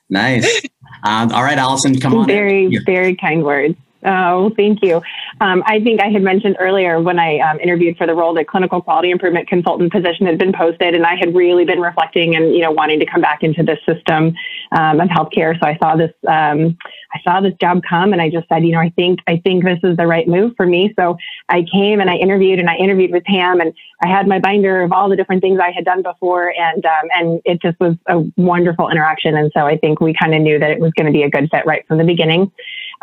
[0.10, 0.62] nice.
[1.04, 2.28] Um, all right, Allison, come on.
[2.28, 3.76] Very, very kind words.
[4.06, 5.02] Oh, thank you.
[5.42, 8.48] Um, I think I had mentioned earlier when I um, interviewed for the role that
[8.48, 12.54] clinical quality improvement consultant position had been posted, and I had really been reflecting and
[12.54, 14.36] you know wanting to come back into this system
[14.72, 15.60] um, of healthcare.
[15.60, 16.78] So I saw this, um,
[17.14, 19.64] I saw this job come, and I just said, you know, I think I think
[19.64, 20.94] this is the right move for me.
[20.98, 21.18] So
[21.50, 24.82] I came and I interviewed, and I interviewed with Pam, and I had my binder
[24.82, 27.96] of all the different things I had done before, and um, and it just was
[28.08, 29.36] a wonderful interaction.
[29.36, 31.30] And so I think we kind of knew that it was going to be a
[31.30, 32.52] good fit right from the beginning.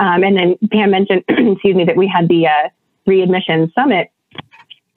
[0.01, 2.71] Um, and then Pam mentioned, excuse me, that we had the uh,
[3.07, 4.11] readmission summit.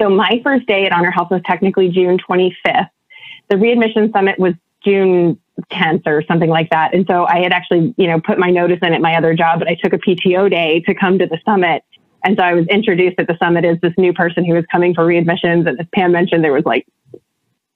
[0.01, 2.89] So my first day at Honor Health was technically June 25th.
[3.49, 5.37] The readmission summit was June
[5.71, 6.93] 10th or something like that.
[6.93, 9.59] And so I had actually, you know, put my notice in at my other job,
[9.59, 11.83] but I took a PTO day to come to the summit.
[12.23, 14.95] And so I was introduced at the summit as this new person who was coming
[14.95, 15.67] for readmissions.
[15.67, 16.87] And as Pam mentioned, there was like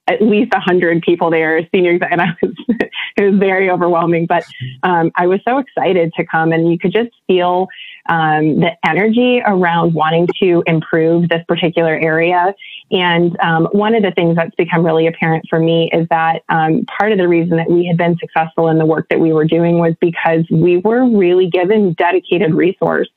[0.06, 2.54] at least 100 people there, seniors, and I was,
[3.22, 4.26] it was very overwhelming.
[4.26, 4.44] But
[4.82, 7.68] um, I was so excited to come, and you could just feel
[8.08, 12.54] um, the energy around wanting to improve this particular area.
[12.90, 16.86] And um, one of the things that's become really apparent for me is that um,
[16.86, 19.44] part of the reason that we had been successful in the work that we were
[19.44, 23.08] doing was because we were really given dedicated resource.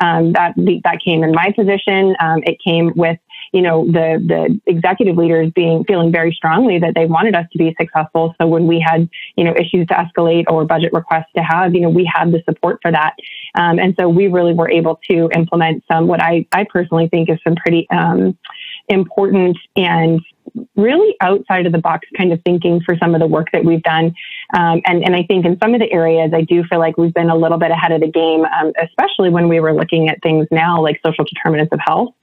[0.00, 2.16] Um, that that came in my position.
[2.18, 3.18] Um, it came with
[3.52, 7.58] you know, the the executive leaders being feeling very strongly that they wanted us to
[7.58, 8.34] be successful.
[8.40, 11.82] So when we had, you know, issues to escalate or budget requests to have, you
[11.82, 13.14] know, we had the support for that.
[13.54, 17.28] Um, and so we really were able to implement some what I, I personally think
[17.28, 18.38] is some pretty um,
[18.88, 20.20] important and
[20.76, 23.82] really outside of the box kind of thinking for some of the work that we've
[23.82, 24.14] done.
[24.56, 27.14] Um, and, and I think in some of the areas, I do feel like we've
[27.14, 30.22] been a little bit ahead of the game, um, especially when we were looking at
[30.22, 32.14] things now like social determinants of health.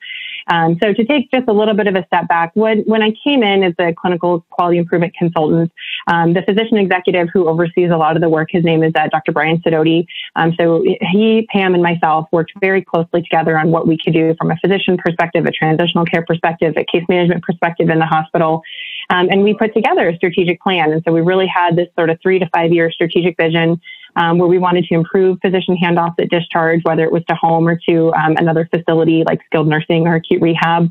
[0.50, 3.12] Um, so to take just a little bit of a step back, when, when I
[3.24, 5.72] came in as a clinical quality improvement consultant,
[6.08, 9.08] um, the physician executive who oversees a lot of the work, his name is uh,
[9.10, 9.32] Dr.
[9.32, 10.06] Brian Sidoti.
[10.36, 14.36] Um, so he, Pam, and myself worked very closely together on what we could do
[14.38, 18.64] from a physician perspective, a transitional care perspective, a case management perspective in the hospital.
[19.10, 20.92] Um, and we put together a strategic plan.
[20.92, 23.80] And so we really had this sort of three to five year strategic vision
[24.16, 27.68] um, where we wanted to improve physician handoffs at discharge, whether it was to home
[27.68, 30.90] or to um, another facility like skilled nursing or acute rehab.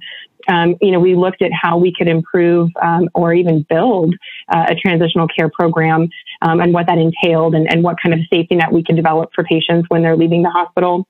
[0.48, 4.14] um, you know, we looked at how we could improve um, or even build
[4.48, 6.08] uh, a transitional care program
[6.42, 9.30] um, and what that entailed and, and what kind of safety net we could develop
[9.34, 11.06] for patients when they're leaving the hospital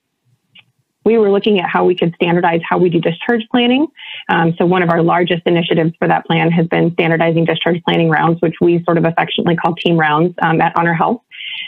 [1.09, 3.87] we were looking at how we could standardize how we do discharge planning.
[4.29, 8.11] Um, so one of our largest initiatives for that plan has been standardizing discharge planning
[8.11, 11.23] rounds, which we sort of affectionately call team rounds um, at Honor Health.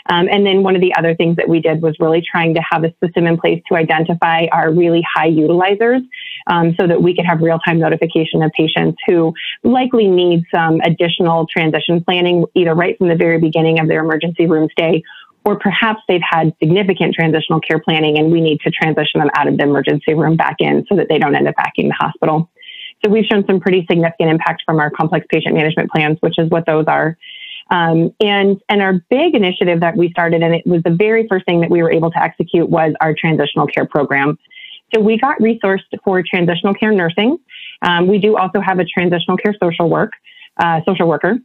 [0.09, 2.61] Um, and then one of the other things that we did was really trying to
[2.69, 6.01] have a system in place to identify our really high utilizers
[6.47, 10.79] um, so that we could have real time notification of patients who likely need some
[10.83, 15.03] additional transition planning, either right from the very beginning of their emergency room stay
[15.43, 19.47] or perhaps they've had significant transitional care planning and we need to transition them out
[19.47, 21.95] of the emergency room back in so that they don't end up back in the
[21.95, 22.49] hospital.
[23.03, 26.49] So we've shown some pretty significant impact from our complex patient management plans, which is
[26.49, 27.17] what those are.
[27.71, 31.45] Um, and and our big initiative that we started, and it was the very first
[31.45, 34.37] thing that we were able to execute, was our transitional care program.
[34.93, 37.37] So we got resourced for transitional care nursing.
[37.81, 40.11] Um, we do also have a transitional care social work,
[40.57, 41.37] uh, social worker,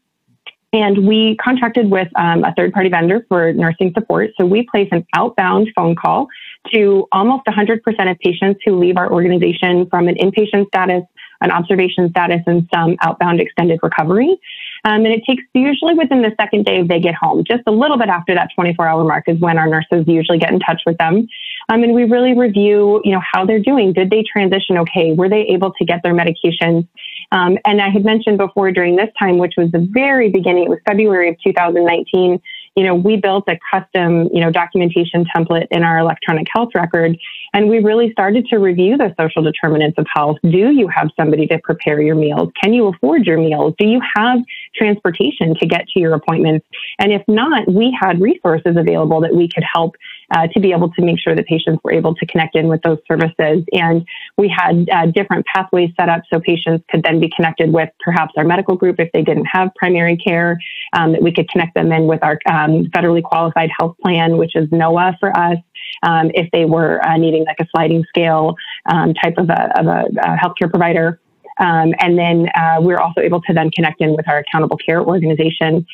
[0.73, 4.31] and we contracted with um, a third party vendor for nursing support.
[4.39, 6.27] So we place an outbound phone call
[6.75, 11.05] to almost 100% of patients who leave our organization from an inpatient status,
[11.41, 14.37] an observation status, and some outbound extended recovery.
[14.85, 17.45] Um, and it takes usually within the second day they get home.
[17.47, 20.53] Just a little bit after that 24 hour mark is when our nurses usually get
[20.53, 21.29] in touch with them.
[21.69, 23.93] Um, and we really review, you know, how they're doing.
[23.93, 25.13] Did they transition okay?
[25.13, 26.87] Were they able to get their medications?
[27.33, 30.69] Um, and I had mentioned before during this time, which was the very beginning, it
[30.71, 32.41] was February of 2019,
[32.77, 37.17] you know, we built a custom, you know, documentation template in our electronic health record.
[37.55, 40.37] And we really started to review the social determinants of health.
[40.43, 42.51] Do you have somebody to prepare your meals?
[42.63, 43.75] Can you afford your meals?
[43.79, 44.41] Do you have
[44.77, 46.67] transportation to get to your appointments?
[46.99, 49.97] And if not, we had resources available that we could help
[50.31, 52.83] uh, to be able to make sure that patients were able to connect in with
[52.83, 53.65] those services.
[53.73, 57.89] And we had uh, different pathways set up so patients could then be connected with
[58.01, 60.59] perhaps our medical group if they didn't have primary care,
[60.93, 64.57] um, that we could connect them in with our um, federally qualified health plan, which
[64.57, 65.59] is NOAH for us.
[66.03, 68.55] Um, if they were uh, needing like a sliding scale
[68.87, 71.21] um, type of a, of a, a healthcare provider.
[71.59, 75.03] Um, and then uh, we're also able to then connect in with our accountable care
[75.03, 75.87] organization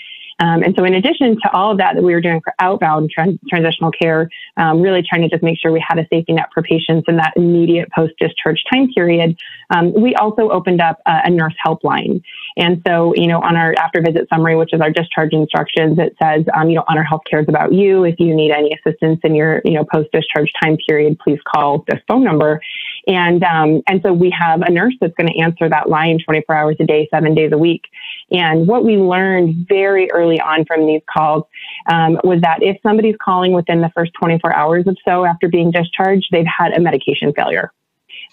[0.42, 3.11] um, and so, in addition to all of that that we were doing for outbound
[3.11, 6.48] trans- transitional care, um, really trying to just make sure we had a safety net
[6.53, 9.37] for patients in that immediate post discharge time period,
[9.70, 12.22] um, we also opened up a, a, nurse helpline.
[12.57, 16.16] And so, you know, on our after visit summary, which is our discharge instructions, it
[16.20, 18.05] says, um, you know, Honor Health cares about you.
[18.05, 21.85] If you need any assistance in your, you know, post discharge time period, please call
[21.88, 22.61] this phone number.
[23.06, 26.54] And um, and so we have a nurse that's going to answer that line 24
[26.54, 27.84] hours a day, seven days a week.
[28.30, 31.44] And what we learned very early on from these calls
[31.86, 35.70] um, was that if somebody's calling within the first 24 hours or so after being
[35.70, 37.72] discharged, they've had a medication failure.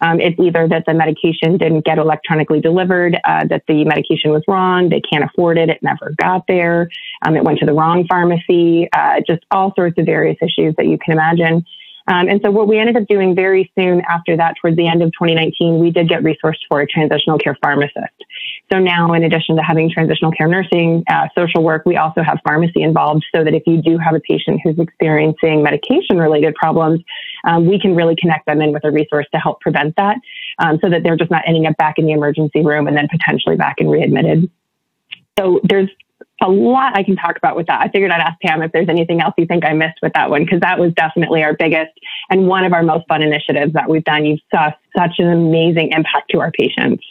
[0.01, 4.43] Um, it's either that the medication didn't get electronically delivered, uh, that the medication was
[4.47, 6.89] wrong, they can't afford it, it never got there,
[7.25, 10.85] um, it went to the wrong pharmacy, uh, just all sorts of various issues that
[10.85, 11.65] you can imagine.
[12.09, 15.03] Um, and so what we ended up doing very soon after that, towards the end
[15.03, 18.25] of 2019, we did get resourced for a transitional care pharmacist.
[18.71, 22.39] So now, in addition to having transitional care nursing, uh, social work, we also have
[22.43, 26.99] pharmacy involved so that if you do have a patient who's experiencing medication related problems,
[27.45, 30.17] um, we can really connect them in with a resource to help prevent that
[30.57, 33.07] um, so that they're just not ending up back in the emergency room and then
[33.07, 34.49] potentially back and readmitted.
[35.37, 35.89] So there's
[36.41, 37.81] a lot I can talk about with that.
[37.81, 40.29] I figured I'd ask Pam if there's anything else you think I missed with that
[40.29, 41.91] one, because that was definitely our biggest
[42.29, 44.25] and one of our most fun initiatives that we've done.
[44.25, 47.03] You saw such an amazing impact to our patients.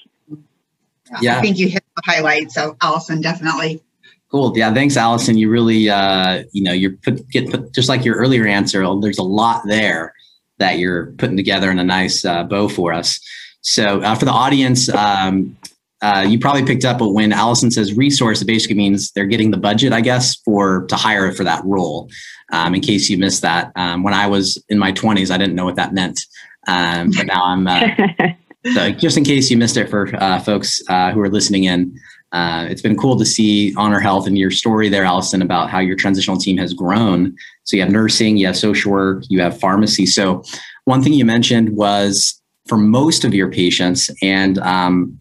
[1.21, 1.39] Yeah.
[1.39, 2.55] I think you hit the highlights.
[2.55, 3.83] So Allison, definitely.
[4.31, 4.53] Cool.
[4.57, 4.75] Yeah.
[4.75, 5.39] Thanks, Allison.
[5.39, 9.19] You really, uh, you know, you're put, get put, just like your earlier answer, there's
[9.19, 10.13] a lot there
[10.59, 13.21] that you're putting together in a nice uh, bow for us.
[13.61, 15.57] So uh, for the audience, um,
[16.01, 19.51] uh, you probably picked up but when Allison says resource, it basically means they're getting
[19.51, 22.09] the budget, I guess, for to hire for that role.
[22.53, 25.55] Um, in case you missed that, um, when I was in my 20s, I didn't
[25.55, 26.21] know what that meant,
[26.67, 27.67] um, but now I'm.
[27.67, 27.89] Uh,
[28.75, 31.99] so just in case you missed it for uh, folks uh, who are listening in,
[32.33, 35.79] uh, it's been cool to see Honor Health and your story there, Allison, about how
[35.79, 37.35] your transitional team has grown.
[37.65, 40.07] So you have nursing, you have social work, you have pharmacy.
[40.07, 40.43] So
[40.85, 45.19] one thing you mentioned was for most of your patients, and um,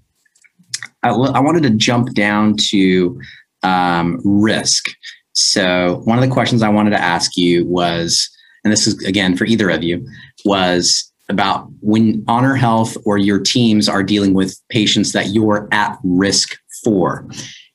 [1.03, 3.19] I, I wanted to jump down to
[3.63, 4.85] um, risk.
[5.33, 8.29] So one of the questions I wanted to ask you was,
[8.63, 10.05] and this is again for either of you,
[10.45, 15.97] was about when Honor Health or your teams are dealing with patients that you're at
[16.03, 17.27] risk for.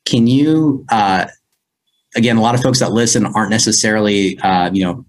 [0.05, 1.27] Can you, uh,
[2.17, 5.05] again, a lot of folks that listen aren't necessarily, uh, you know,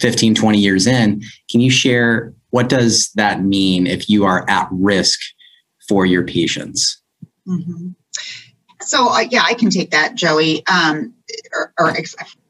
[0.00, 1.22] 15, 20 years in.
[1.50, 5.18] Can you share what does that mean if you are at risk
[5.88, 7.00] for your patients?
[7.46, 7.88] Mm-hmm.
[8.82, 11.14] So uh, yeah, I can take that, Joey, um,
[11.52, 11.96] or, or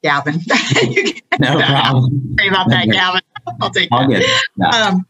[0.03, 0.41] Gavin.
[1.39, 2.35] no problem.
[2.39, 3.21] Sorry about that, Gavin.
[3.61, 4.21] I'll take All that.
[4.21, 4.25] good.
[4.57, 4.69] Yeah.
[4.69, 5.07] Um,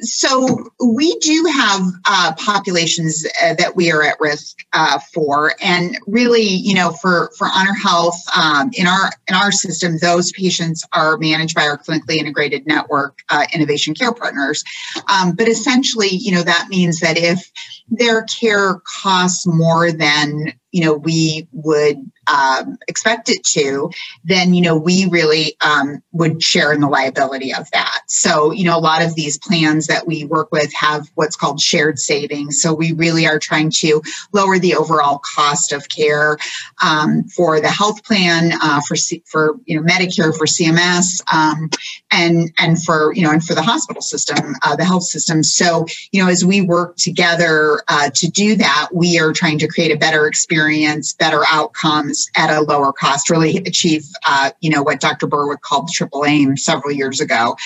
[0.00, 5.98] so we do have uh, populations uh, that we are at risk uh, for, and
[6.06, 10.84] really, you know, for for Honor Health um, in our in our system, those patients
[10.92, 14.64] are managed by our clinically integrated network, uh, Innovation Care Partners.
[15.08, 17.50] Um, but essentially, you know, that means that if
[17.90, 23.90] their care costs more than you know we would um, expect it to
[24.24, 28.02] then you know we really um, would share in the liability of that.
[28.06, 31.60] So you know a lot of these plans that we work with have what's called
[31.60, 32.60] shared savings.
[32.60, 34.02] So we really are trying to
[34.32, 36.36] lower the overall cost of care
[36.82, 41.70] um, for the health plan uh, for C- for you know medicare for cms um,
[42.10, 45.42] and and for you know and for the hospital system uh, the health system.
[45.42, 49.68] So you know as we work together uh, to do that we are trying to
[49.68, 50.59] create a better experience
[51.18, 53.30] better outcomes at a lower cost.
[53.30, 57.56] Really achieve uh, you know what dr berwick called the triple aim several years ago.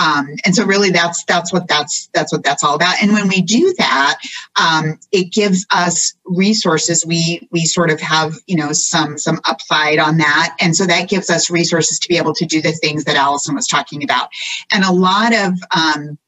[0.00, 3.02] Um, and so really that's that's what that's that's what that's all about.
[3.02, 4.18] And when we do that
[4.60, 7.04] um, it gives us resources.
[7.06, 10.56] We we sort of have you know some some upside on that.
[10.60, 13.54] And so that gives us resources to be able to do the things that allison
[13.54, 14.28] was talking about.
[14.72, 16.18] And a lot of um,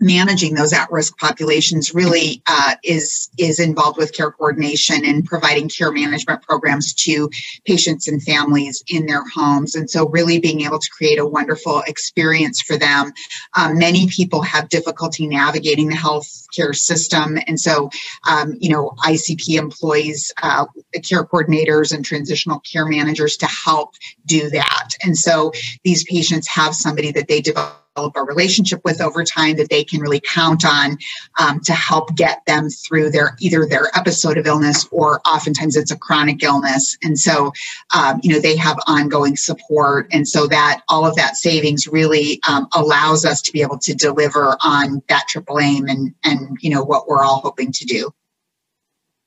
[0.00, 5.92] managing those at-risk populations really uh, is is involved with care coordination and providing care
[5.92, 7.30] management programs to
[7.64, 9.74] patients and families in their homes.
[9.74, 13.12] And so really being able to create a wonderful experience for them.
[13.56, 17.38] Um, many people have difficulty navigating the health care system.
[17.46, 17.90] And so
[18.28, 20.66] um, you know icp employs uh,
[21.02, 23.94] care coordinators and transitional care managers to help
[24.26, 24.90] do that.
[25.02, 25.52] And so
[25.84, 29.84] these patients have somebody that they develop develop a relationship with over time that they
[29.84, 30.98] can really count on
[31.38, 35.90] um, to help get them through their either their episode of illness or oftentimes it's
[35.90, 37.52] a chronic illness and so
[37.94, 42.40] um, you know they have ongoing support and so that all of that savings really
[42.48, 46.70] um, allows us to be able to deliver on that triple aim and and you
[46.70, 48.12] know what we're all hoping to do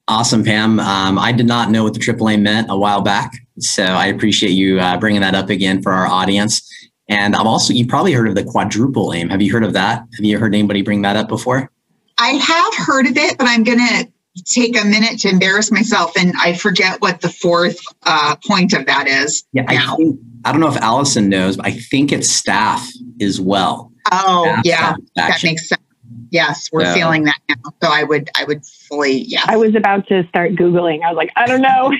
[0.10, 0.80] Awesome, Pam.
[0.80, 4.06] Um, I did not know what the triple aim meant a while back, so I
[4.06, 6.72] appreciate you uh, bringing that up again for our audience.
[7.10, 9.30] And I'm also, you probably heard of the quadruple aim.
[9.30, 10.00] Have you heard of that?
[10.00, 11.72] Have you heard anybody bring that up before?
[12.18, 14.08] I have heard of it, but I'm going to
[14.46, 18.86] take a minute to embarrass myself and I forget what the fourth uh, point of
[18.86, 19.46] that is.
[19.54, 19.94] Yeah, now.
[19.94, 22.88] I, think, I don't know if Allison knows, but I think it's staff
[23.22, 23.92] as well.
[24.12, 25.82] Oh, Staff yeah, that makes sense.
[26.30, 27.56] Yes, we're So- feeling that now.
[27.84, 29.42] So I would, I would fully, yeah.
[29.46, 31.04] I was about to start Googling.
[31.04, 31.94] I was like, I don't know.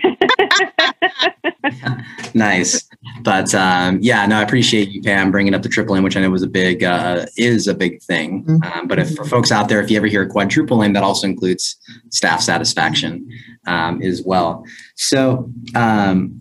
[2.34, 2.88] nice.
[3.22, 6.22] But um, yeah, no, I appreciate you, Pam, bringing up the triple aim, which I
[6.22, 8.44] know was a big, uh, is a big thing.
[8.46, 8.76] Mhm.
[8.76, 11.28] Um, but if for folks out there, if you ever hear quadruple aim, that also
[11.28, 11.78] includes
[12.12, 13.28] staff satisfaction
[13.66, 14.66] um, as well.
[14.96, 16.34] So um,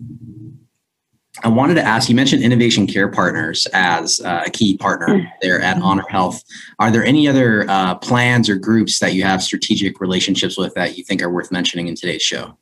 [1.43, 5.61] I wanted to ask, you mentioned Innovation Care Partners as uh, a key partner there
[5.61, 6.43] at Honor Health.
[6.79, 10.97] Are there any other uh, plans or groups that you have strategic relationships with that
[10.97, 12.57] you think are worth mentioning in today's show?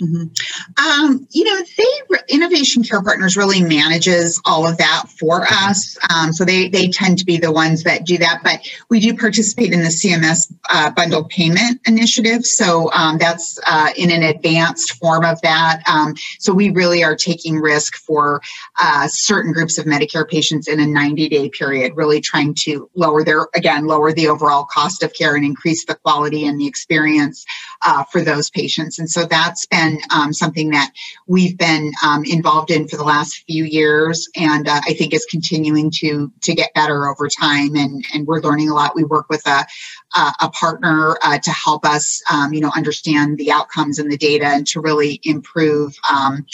[0.00, 0.30] Mhm.
[0.78, 5.98] Um, you know, they Innovation Care Partners really manages all of that for us.
[6.14, 8.40] Um, so they they tend to be the ones that do that.
[8.42, 12.46] But we do participate in the CMS uh, bundled payment initiative.
[12.46, 15.82] So um, that's uh, in an advanced form of that.
[15.88, 18.40] Um, so we really are taking risk for
[18.80, 23.24] uh, certain groups of Medicare patients in a 90 day period, really trying to lower
[23.24, 27.44] their again lower the overall cost of care and increase the quality and the experience
[27.84, 28.98] uh, for those patients.
[28.98, 30.92] And so that's been um, something that
[31.26, 35.26] we've been um, involved in for the last few years, and uh, I think is
[35.26, 37.74] continuing to to get better over time.
[37.76, 38.94] And and we're learning a lot.
[38.94, 39.66] We work with a
[40.14, 44.16] a, a partner uh, to help us, um, you know, understand the outcomes and the
[44.16, 46.46] data, and to really improve um,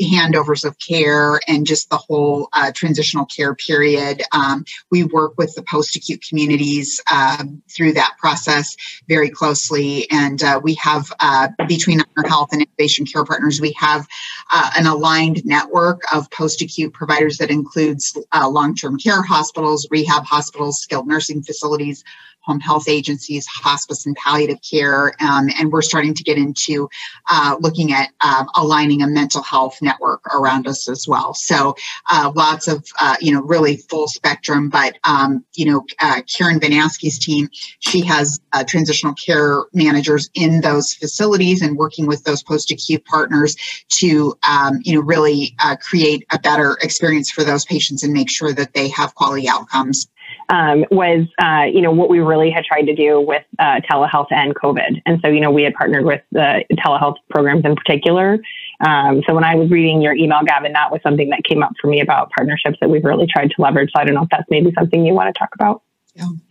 [0.00, 4.22] handovers of care and just the whole uh, transitional care period.
[4.32, 8.76] Um, we work with the post-acute communities um, through that process
[9.08, 13.72] very closely, and uh, we have uh, between Honor Health and innovation care partners, we
[13.78, 14.06] have
[14.52, 20.80] uh, an aligned network of post-acute providers that includes uh, long-term care hospitals, rehab hospitals,
[20.80, 22.04] skilled nursing facilities
[22.42, 26.88] home health agencies, hospice and palliative care, um, and we're starting to get into
[27.30, 31.34] uh, looking at um, aligning a mental health network around us as well.
[31.34, 31.74] So
[32.10, 36.60] uh, lots of uh, you know really full spectrum, but um, you know uh, Karen
[36.60, 37.48] Vanaskie's team,
[37.80, 43.56] she has uh, transitional care managers in those facilities and working with those post-acute partners
[43.88, 48.30] to um, you know really uh, create a better experience for those patients and make
[48.30, 50.08] sure that they have quality outcomes.
[50.50, 54.26] Um, was, uh, you know, what we really had tried to do with uh, telehealth
[54.30, 55.00] and COVID.
[55.06, 58.38] And so, you know, we had partnered with the telehealth programs in particular.
[58.80, 61.72] Um, so when I was reading your email, Gavin, that was something that came up
[61.80, 63.90] for me about partnerships that we've really tried to leverage.
[63.94, 65.82] So I don't know if that's maybe something you want to talk about.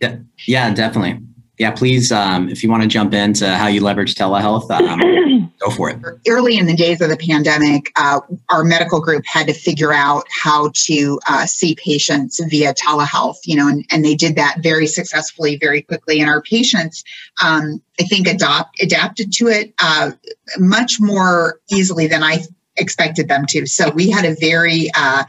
[0.00, 1.20] Yeah, yeah, definitely
[1.60, 5.68] yeah, please, um, if you want to jump into how you leverage telehealth, um, go
[5.68, 5.98] for it.
[6.26, 10.24] Early in the days of the pandemic, uh, our medical group had to figure out
[10.30, 14.86] how to uh, see patients via telehealth, you know, and, and they did that very
[14.86, 16.18] successfully, very quickly.
[16.22, 17.04] And our patients,
[17.44, 20.12] um, I think, adopt adapted to it uh,
[20.58, 22.38] much more easily than I
[22.76, 23.66] expected them to.
[23.66, 25.24] So we had a very uh,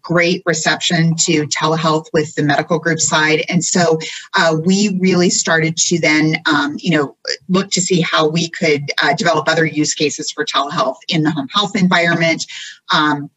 [0.00, 3.44] great reception to telehealth with the medical group side.
[3.48, 3.98] And so
[4.36, 7.16] uh, we really started to then, um, you know,
[7.48, 11.30] look to see how we could uh, develop other use cases for telehealth in the
[11.30, 12.46] home health environment.
[12.92, 13.30] Um,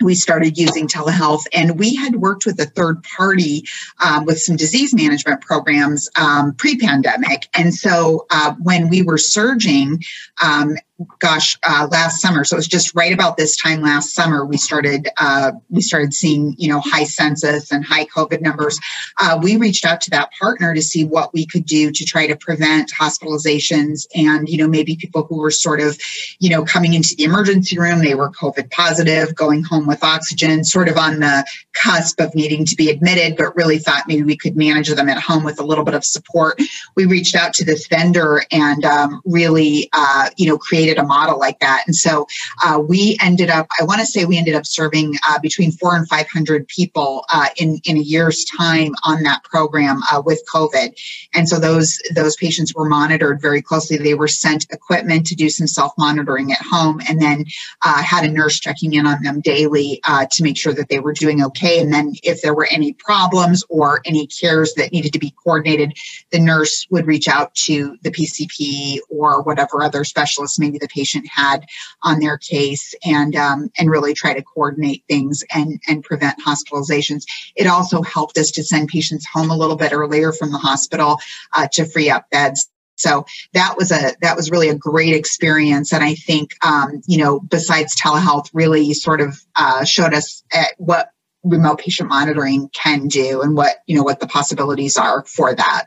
[0.00, 3.64] we started using telehealth and we had worked with a third party
[4.00, 10.02] um, with some disease management programs um, pre-pandemic and so uh, when we were surging
[10.42, 10.76] um,
[11.18, 12.44] gosh uh, last summer.
[12.44, 16.12] So it was just right about this time last summer we started uh, we started
[16.14, 18.78] seeing you know high census and high covid numbers.
[19.18, 22.26] Uh, we reached out to that partner to see what we could do to try
[22.26, 25.98] to prevent hospitalizations and you know maybe people who were sort of
[26.38, 30.64] you know coming into the emergency room they were covid positive going home with oxygen
[30.64, 31.44] sort of on the
[31.74, 35.18] cusp of needing to be admitted but really thought maybe we could manage them at
[35.18, 36.60] home with a little bit of support.
[36.96, 41.06] We reached out to this vendor and um, really uh, you know created created a
[41.06, 41.84] model like that.
[41.86, 42.26] And so
[42.64, 45.96] uh, we ended up, I want to say we ended up serving uh, between four
[45.96, 50.98] and 500 people uh, in, in a year's time on that program uh, with COVID.
[51.34, 53.96] And so those, those patients were monitored very closely.
[53.96, 57.44] They were sent equipment to do some self monitoring at home and then
[57.84, 61.00] uh, had a nurse checking in on them daily uh, to make sure that they
[61.00, 61.80] were doing okay.
[61.80, 65.92] And then if there were any problems or any cares that needed to be coordinated,
[66.30, 71.64] the nurse would reach out to the PCP or whatever other specialist the patient had
[72.02, 77.24] on their case and um, and really try to coordinate things and and prevent hospitalizations.
[77.56, 81.18] It also helped us to send patients home a little bit earlier from the hospital
[81.54, 82.68] uh, to free up beds
[82.98, 87.18] so that was a that was really a great experience, and I think um, you
[87.18, 90.42] know besides telehealth, really sort of uh, showed us
[90.78, 91.10] what
[91.44, 95.86] remote patient monitoring can do and what you know what the possibilities are for that.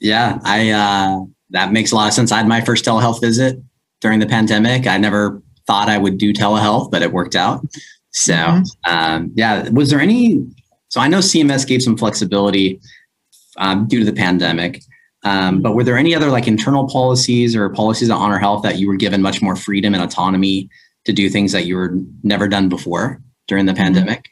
[0.00, 2.30] Yeah, I uh, that makes a lot of sense.
[2.30, 3.60] I had my first telehealth visit
[4.02, 4.86] during the pandemic.
[4.86, 7.64] I never thought I would do telehealth, but it worked out.
[8.10, 8.94] So, mm-hmm.
[8.94, 10.44] um, yeah, was there any?
[10.88, 12.78] So I know CMS gave some flexibility
[13.56, 14.82] um, due to the pandemic,
[15.22, 18.76] um, but were there any other like internal policies or policies on Honor Health that
[18.76, 20.68] you were given much more freedom and autonomy
[21.06, 23.82] to do things that you were never done before during the mm-hmm.
[23.82, 24.28] pandemic?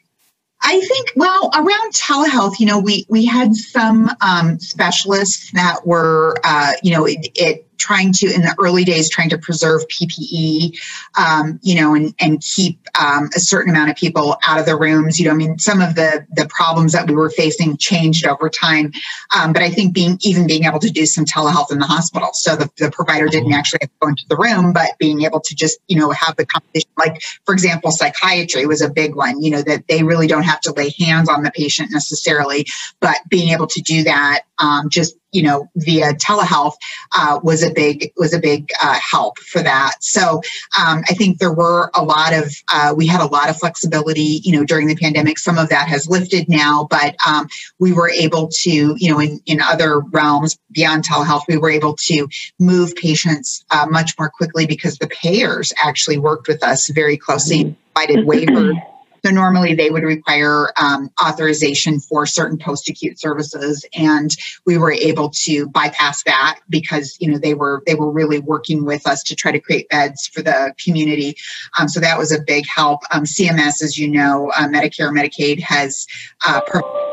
[0.63, 6.35] I think, well, around telehealth, you know, we we had some um, specialists that were,
[6.43, 10.77] uh, you know, it, it trying to in the early days trying to preserve ppe
[11.17, 14.77] um, you know and, and keep um, a certain amount of people out of the
[14.77, 18.25] rooms you know i mean some of the the problems that we were facing changed
[18.27, 18.91] over time
[19.35, 22.29] um, but i think being even being able to do some telehealth in the hospital
[22.33, 23.53] so the, the provider didn't mm-hmm.
[23.53, 26.35] actually have to go into the room but being able to just you know have
[26.35, 30.27] the conversation like for example psychiatry was a big one you know that they really
[30.27, 32.65] don't have to lay hands on the patient necessarily
[32.99, 36.75] but being able to do that um, just you know via telehealth
[37.17, 39.95] uh, was a big was a big uh, help for that.
[40.01, 40.41] So
[40.79, 44.41] um, i think there were a lot of uh, we had a lot of flexibility
[44.43, 45.39] you know during the pandemic.
[45.39, 47.47] Some of that has lifted now but um,
[47.79, 51.95] we were able to you know in, in other realms beyond telehealth we were able
[51.95, 52.27] to
[52.59, 57.75] move patients uh, much more quickly because the payers actually worked with us very closely
[57.93, 58.75] provided waivers
[59.23, 64.31] so normally they would require um, authorization for certain post-acute services, and
[64.65, 68.85] we were able to bypass that because you know they were they were really working
[68.85, 71.35] with us to try to create beds for the community.
[71.79, 73.01] Um, so that was a big help.
[73.11, 76.07] Um, CMS, as you know, uh, Medicare, Medicaid has
[76.47, 76.61] uh,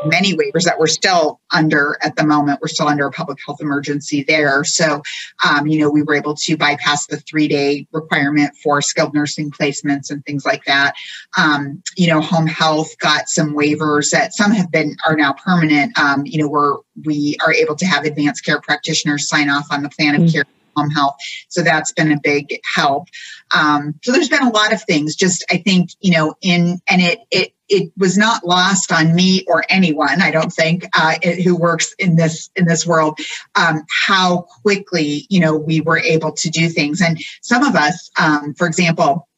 [0.05, 2.61] many waivers that we're still under at the moment.
[2.61, 4.65] We're still under a public health emergency there.
[4.65, 5.03] So,
[5.45, 9.51] um, you know, we were able to bypass the three day requirement for skilled nursing
[9.51, 10.95] placements and things like that.
[11.37, 15.99] Um, you know, home health got some waivers that some have been are now permanent.
[15.99, 19.83] Um, you know, we're we are able to have advanced care practitioners sign off on
[19.83, 20.31] the plan of mm-hmm.
[20.31, 20.45] care
[20.77, 21.17] home health.
[21.49, 23.09] So that's been a big help.
[23.53, 25.17] Um, so there's been a lot of things.
[25.17, 29.45] Just I think you know in and it it it was not lost on me
[29.47, 33.19] or anyone i don't think uh, it, who works in this in this world
[33.57, 38.11] um, how quickly you know we were able to do things and some of us
[38.19, 39.29] um, for example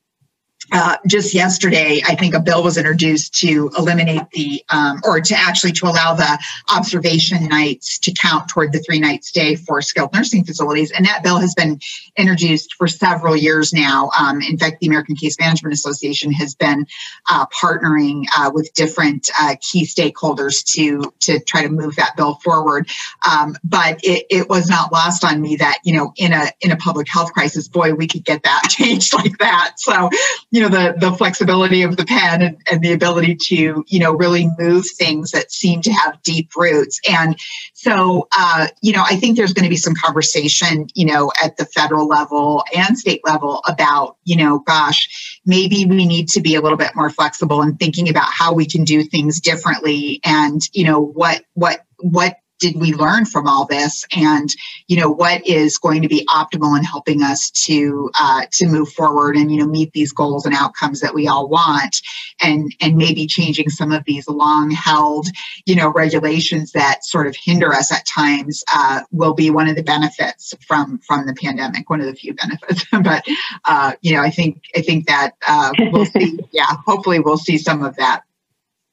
[0.73, 5.35] uh, just yesterday, I think a bill was introduced to eliminate the, um, or to
[5.35, 6.39] actually to allow the
[6.73, 10.91] observation nights to count toward the three night stay for skilled nursing facilities.
[10.91, 11.81] And that bill has been
[12.17, 14.11] introduced for several years now.
[14.19, 16.87] Um, in fact, the American Case Management Association has been
[17.29, 22.35] uh, partnering uh, with different uh, key stakeholders to to try to move that bill
[22.37, 22.89] forward.
[23.29, 26.71] Um, but it, it was not lost on me that you know in a in
[26.71, 29.73] a public health crisis, boy, we could get that changed like that.
[29.77, 30.11] So
[30.51, 34.13] you know the the flexibility of the pen and, and the ability to you know
[34.13, 37.01] really move things that seem to have deep roots.
[37.09, 37.39] And
[37.81, 41.57] so uh, you know i think there's going to be some conversation you know at
[41.57, 46.55] the federal level and state level about you know gosh maybe we need to be
[46.55, 50.63] a little bit more flexible in thinking about how we can do things differently and
[50.73, 54.05] you know what what what did we learn from all this?
[54.15, 54.49] And
[54.87, 58.91] you know what is going to be optimal in helping us to uh, to move
[58.93, 62.01] forward and you know meet these goals and outcomes that we all want?
[62.41, 65.27] And and maybe changing some of these long held
[65.67, 69.77] you know regulations that sort of hinder us at times uh, will be one of
[69.77, 72.85] the benefits from from the pandemic one of the few benefits.
[73.03, 73.25] But
[73.65, 76.39] uh, you know i think i think that uh, we'll see.
[76.53, 78.25] Yeah hopefully we'll see some of that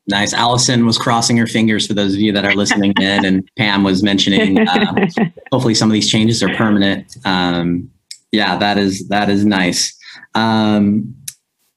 [0.09, 0.33] Nice.
[0.33, 3.83] Allison was crossing her fingers for those of you that are listening in, and Pam
[3.83, 4.65] was mentioning.
[4.67, 5.07] Uh,
[5.51, 7.17] hopefully, some of these changes are permanent.
[7.25, 7.91] Um,
[8.31, 9.97] yeah, that is that is nice.
[10.33, 11.13] Um,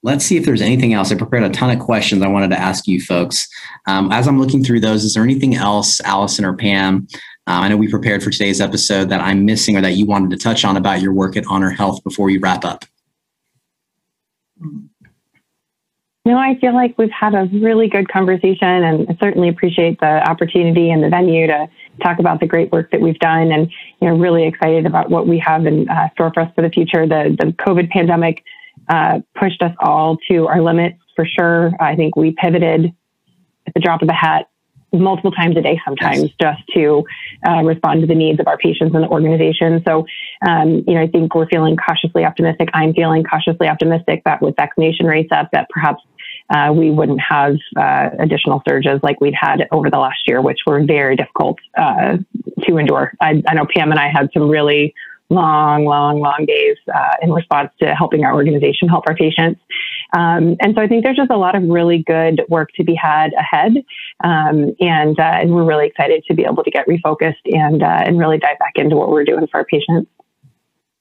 [0.02, 1.10] let's see if there's anything else.
[1.10, 3.48] I prepared a ton of questions I wanted to ask you folks.
[3.88, 7.08] Um, as I'm looking through those, is there anything else, Allison or Pam?
[7.46, 10.30] Uh, I know we prepared for today's episode that I'm missing or that you wanted
[10.30, 12.84] to touch on about your work at Honor Health before we wrap up.
[14.62, 14.86] Mm-hmm.
[16.26, 20.28] No, I feel like we've had a really good conversation and I certainly appreciate the
[20.28, 21.66] opportunity and the venue to
[22.02, 25.26] talk about the great work that we've done and you know really excited about what
[25.26, 27.06] we have in uh, store for us for the future.
[27.06, 28.44] The the COVID pandemic
[28.88, 31.72] uh, pushed us all to our limits for sure.
[31.80, 32.92] I think we pivoted
[33.66, 34.50] at the drop of a hat
[34.92, 36.30] multiple times a day sometimes yes.
[36.40, 37.04] just to
[37.48, 39.82] uh, respond to the needs of our patients and the organization.
[39.86, 40.04] So,
[40.46, 42.68] um, you know, I think we're feeling cautiously optimistic.
[42.74, 46.02] I'm feeling cautiously optimistic that with vaccination rates up, that perhaps
[46.50, 50.58] uh, we wouldn't have uh, additional surges like we'd had over the last year, which
[50.66, 52.16] were very difficult uh,
[52.66, 53.12] to endure.
[53.20, 54.94] I, I know Pam and I had some really
[55.30, 59.60] long, long, long days uh, in response to helping our organization help our patients.
[60.12, 62.96] Um, and so I think there's just a lot of really good work to be
[62.96, 63.72] had ahead.
[64.24, 68.02] Um, and, uh, and we're really excited to be able to get refocused and, uh,
[68.04, 70.10] and really dive back into what we're doing for our patients.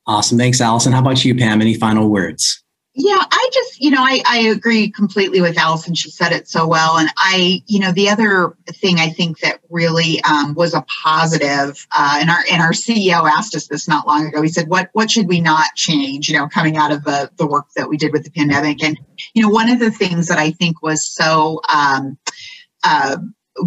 [0.05, 0.37] Awesome.
[0.37, 0.93] Thanks, Allison.
[0.93, 1.61] How about you, Pam?
[1.61, 2.63] Any final words?
[3.01, 5.95] Yeah, I just, you know, I, I agree completely with Allison.
[5.95, 6.97] She said it so well.
[6.97, 11.87] And I, you know, the other thing I think that really um, was a positive,
[11.97, 14.41] uh, and our and our CEO asked us this not long ago.
[14.41, 17.47] He said, "What what should we not change?" You know, coming out of the the
[17.47, 18.83] work that we did with the pandemic.
[18.83, 18.99] And
[19.33, 22.17] you know, one of the things that I think was so um,
[22.83, 23.15] uh,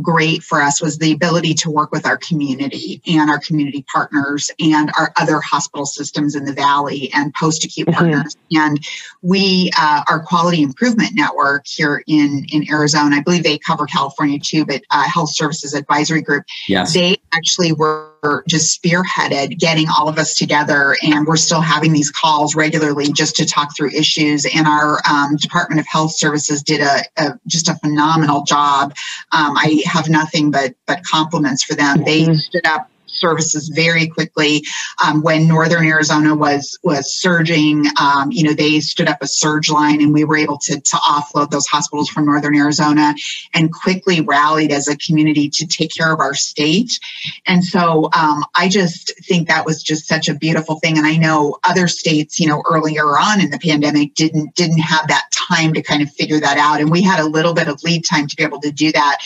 [0.01, 4.51] great for us was the ability to work with our community and our community partners
[4.59, 7.99] and our other hospital systems in the valley and post acute mm-hmm.
[7.99, 8.37] partners.
[8.53, 8.85] And
[9.23, 14.39] we, uh, our quality improvement network here in in Arizona, I believe they cover California
[14.39, 16.95] too, but uh, Health Services Advisory Group, yes.
[16.95, 18.12] they actually were
[18.47, 23.35] just spearheaded getting all of us together and we're still having these calls regularly just
[23.35, 27.69] to talk through issues and our um, department of health services did a, a just
[27.69, 28.95] a phenomenal job
[29.33, 32.37] um, i have nothing but but compliments for them they mm-hmm.
[32.37, 34.65] stood up services very quickly.
[35.05, 39.71] Um, when Northern Arizona was was surging, um, you know, they stood up a surge
[39.71, 43.15] line, and we were able to to offload those hospitals from Northern Arizona,
[43.55, 46.99] and quickly rallied as a community to take care of our state.
[47.47, 50.99] And so um, I just think that was just such a beautiful thing.
[50.99, 55.09] And I know other states, you know, earlier on in the pandemic didn't didn't have
[55.09, 57.83] that time to kind of figure that out, and we had a little bit of
[57.83, 59.19] lead time to be able to do that.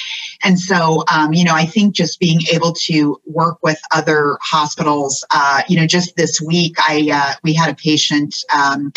[0.43, 5.24] And so, um, you know, I think just being able to work with other hospitals.
[5.31, 8.93] Uh, you know, just this week, I uh, we had a patient um,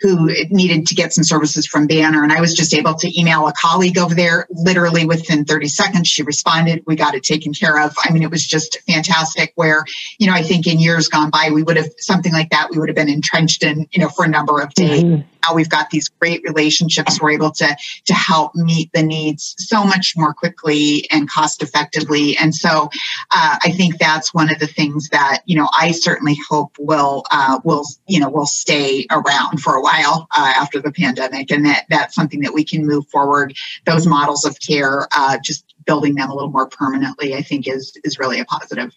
[0.00, 2.22] who needed to get some services from Banner.
[2.22, 6.08] And I was just able to email a colleague over there literally within 30 seconds.
[6.08, 6.82] She responded.
[6.86, 7.94] We got it taken care of.
[8.02, 9.84] I mean, it was just fantastic where,
[10.18, 12.70] you know, I think in years gone by, we would have something like that.
[12.70, 15.04] We would have been entrenched in, you know, for a number of days.
[15.04, 15.28] Mm-hmm.
[15.42, 17.20] Now we've got these great relationships.
[17.20, 17.76] We're able to,
[18.06, 22.36] to help meet the needs so much more quickly and cost effectively.
[22.36, 22.88] And so
[23.32, 27.24] uh, I think that's one of the things that, you know, I certainly hope will,
[27.30, 31.64] uh, will, you know, will stay around for a while uh, after the pandemic, and
[31.66, 33.54] that that's something that we can move forward.
[33.86, 37.96] Those models of care, uh, just building them a little more permanently, I think is
[38.04, 38.92] is really a positive.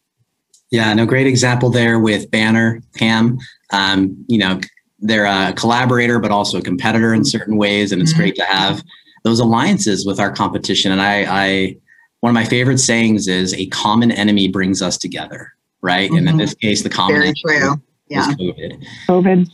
[0.72, 3.38] Yeah, no, great example there with Banner, Pam.
[3.72, 4.60] Um, you know,
[5.04, 7.92] they're a collaborator, but also a competitor in certain ways.
[7.92, 8.22] And it's mm-hmm.
[8.22, 8.84] great to have
[9.24, 10.92] those alliances with our competition.
[10.92, 11.78] And I, I,
[12.22, 15.54] one of my favorite sayings is a common enemy brings us together.
[15.82, 16.10] Right.
[16.10, 16.18] Mm-hmm.
[16.18, 16.40] And in mm-hmm.
[16.40, 17.82] this case, the common Very enemy true.
[18.08, 18.28] Yeah.
[18.32, 18.86] COVID.
[19.08, 19.50] COVID.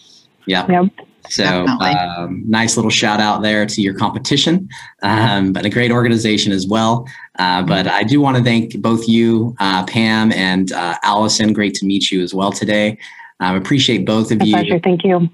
[0.46, 0.66] Yeah.
[0.70, 0.92] Yep.
[1.30, 4.68] So um, nice little shout out there to your competition,
[5.04, 7.08] um, but a great organization as well.
[7.38, 11.54] Uh, but I do want to thank both you, uh, Pam and uh, Allison.
[11.54, 12.98] Great to meet you as well today.
[13.40, 14.54] I appreciate both of My you.
[14.54, 14.80] Pleasure.
[14.80, 15.30] Thank you.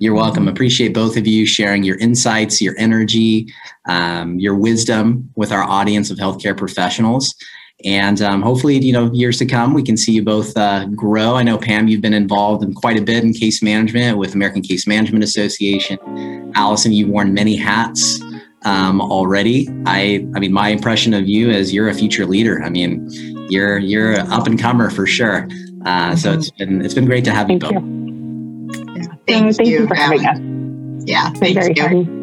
[0.00, 0.48] You're welcome.
[0.48, 3.52] Appreciate both of you sharing your insights, your energy,
[3.86, 7.34] um, your wisdom with our audience of healthcare professionals.
[7.84, 11.34] And um, hopefully, you know, years to come, we can see you both uh, grow.
[11.34, 14.62] I know Pam, you've been involved in quite a bit in case management with American
[14.62, 15.98] Case Management Association.
[16.54, 18.22] Allison, you've worn many hats
[18.62, 19.68] um, already.
[19.84, 22.62] I, I mean, my impression of you is you're a future leader.
[22.62, 23.06] I mean,
[23.50, 25.46] you're you're an up and comer for sure.
[25.84, 27.82] Uh, so it's been it's been great to have thank you both.
[27.82, 27.99] Yeah,
[29.30, 30.38] thank, thank you, you for having us.
[31.06, 31.84] Yeah, thank you.
[31.84, 32.20] Fun.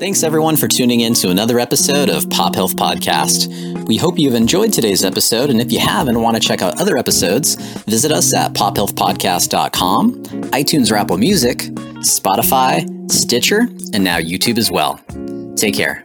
[0.00, 3.86] Thanks everyone for tuning in to another episode of Pop Health Podcast.
[3.86, 6.80] We hope you've enjoyed today's episode, and if you have and want to check out
[6.80, 11.58] other episodes, visit us at pophealthpodcast.com, iTunes or Apple Music,
[11.98, 15.00] Spotify, Stitcher, and now YouTube as well.
[15.56, 16.04] Take care.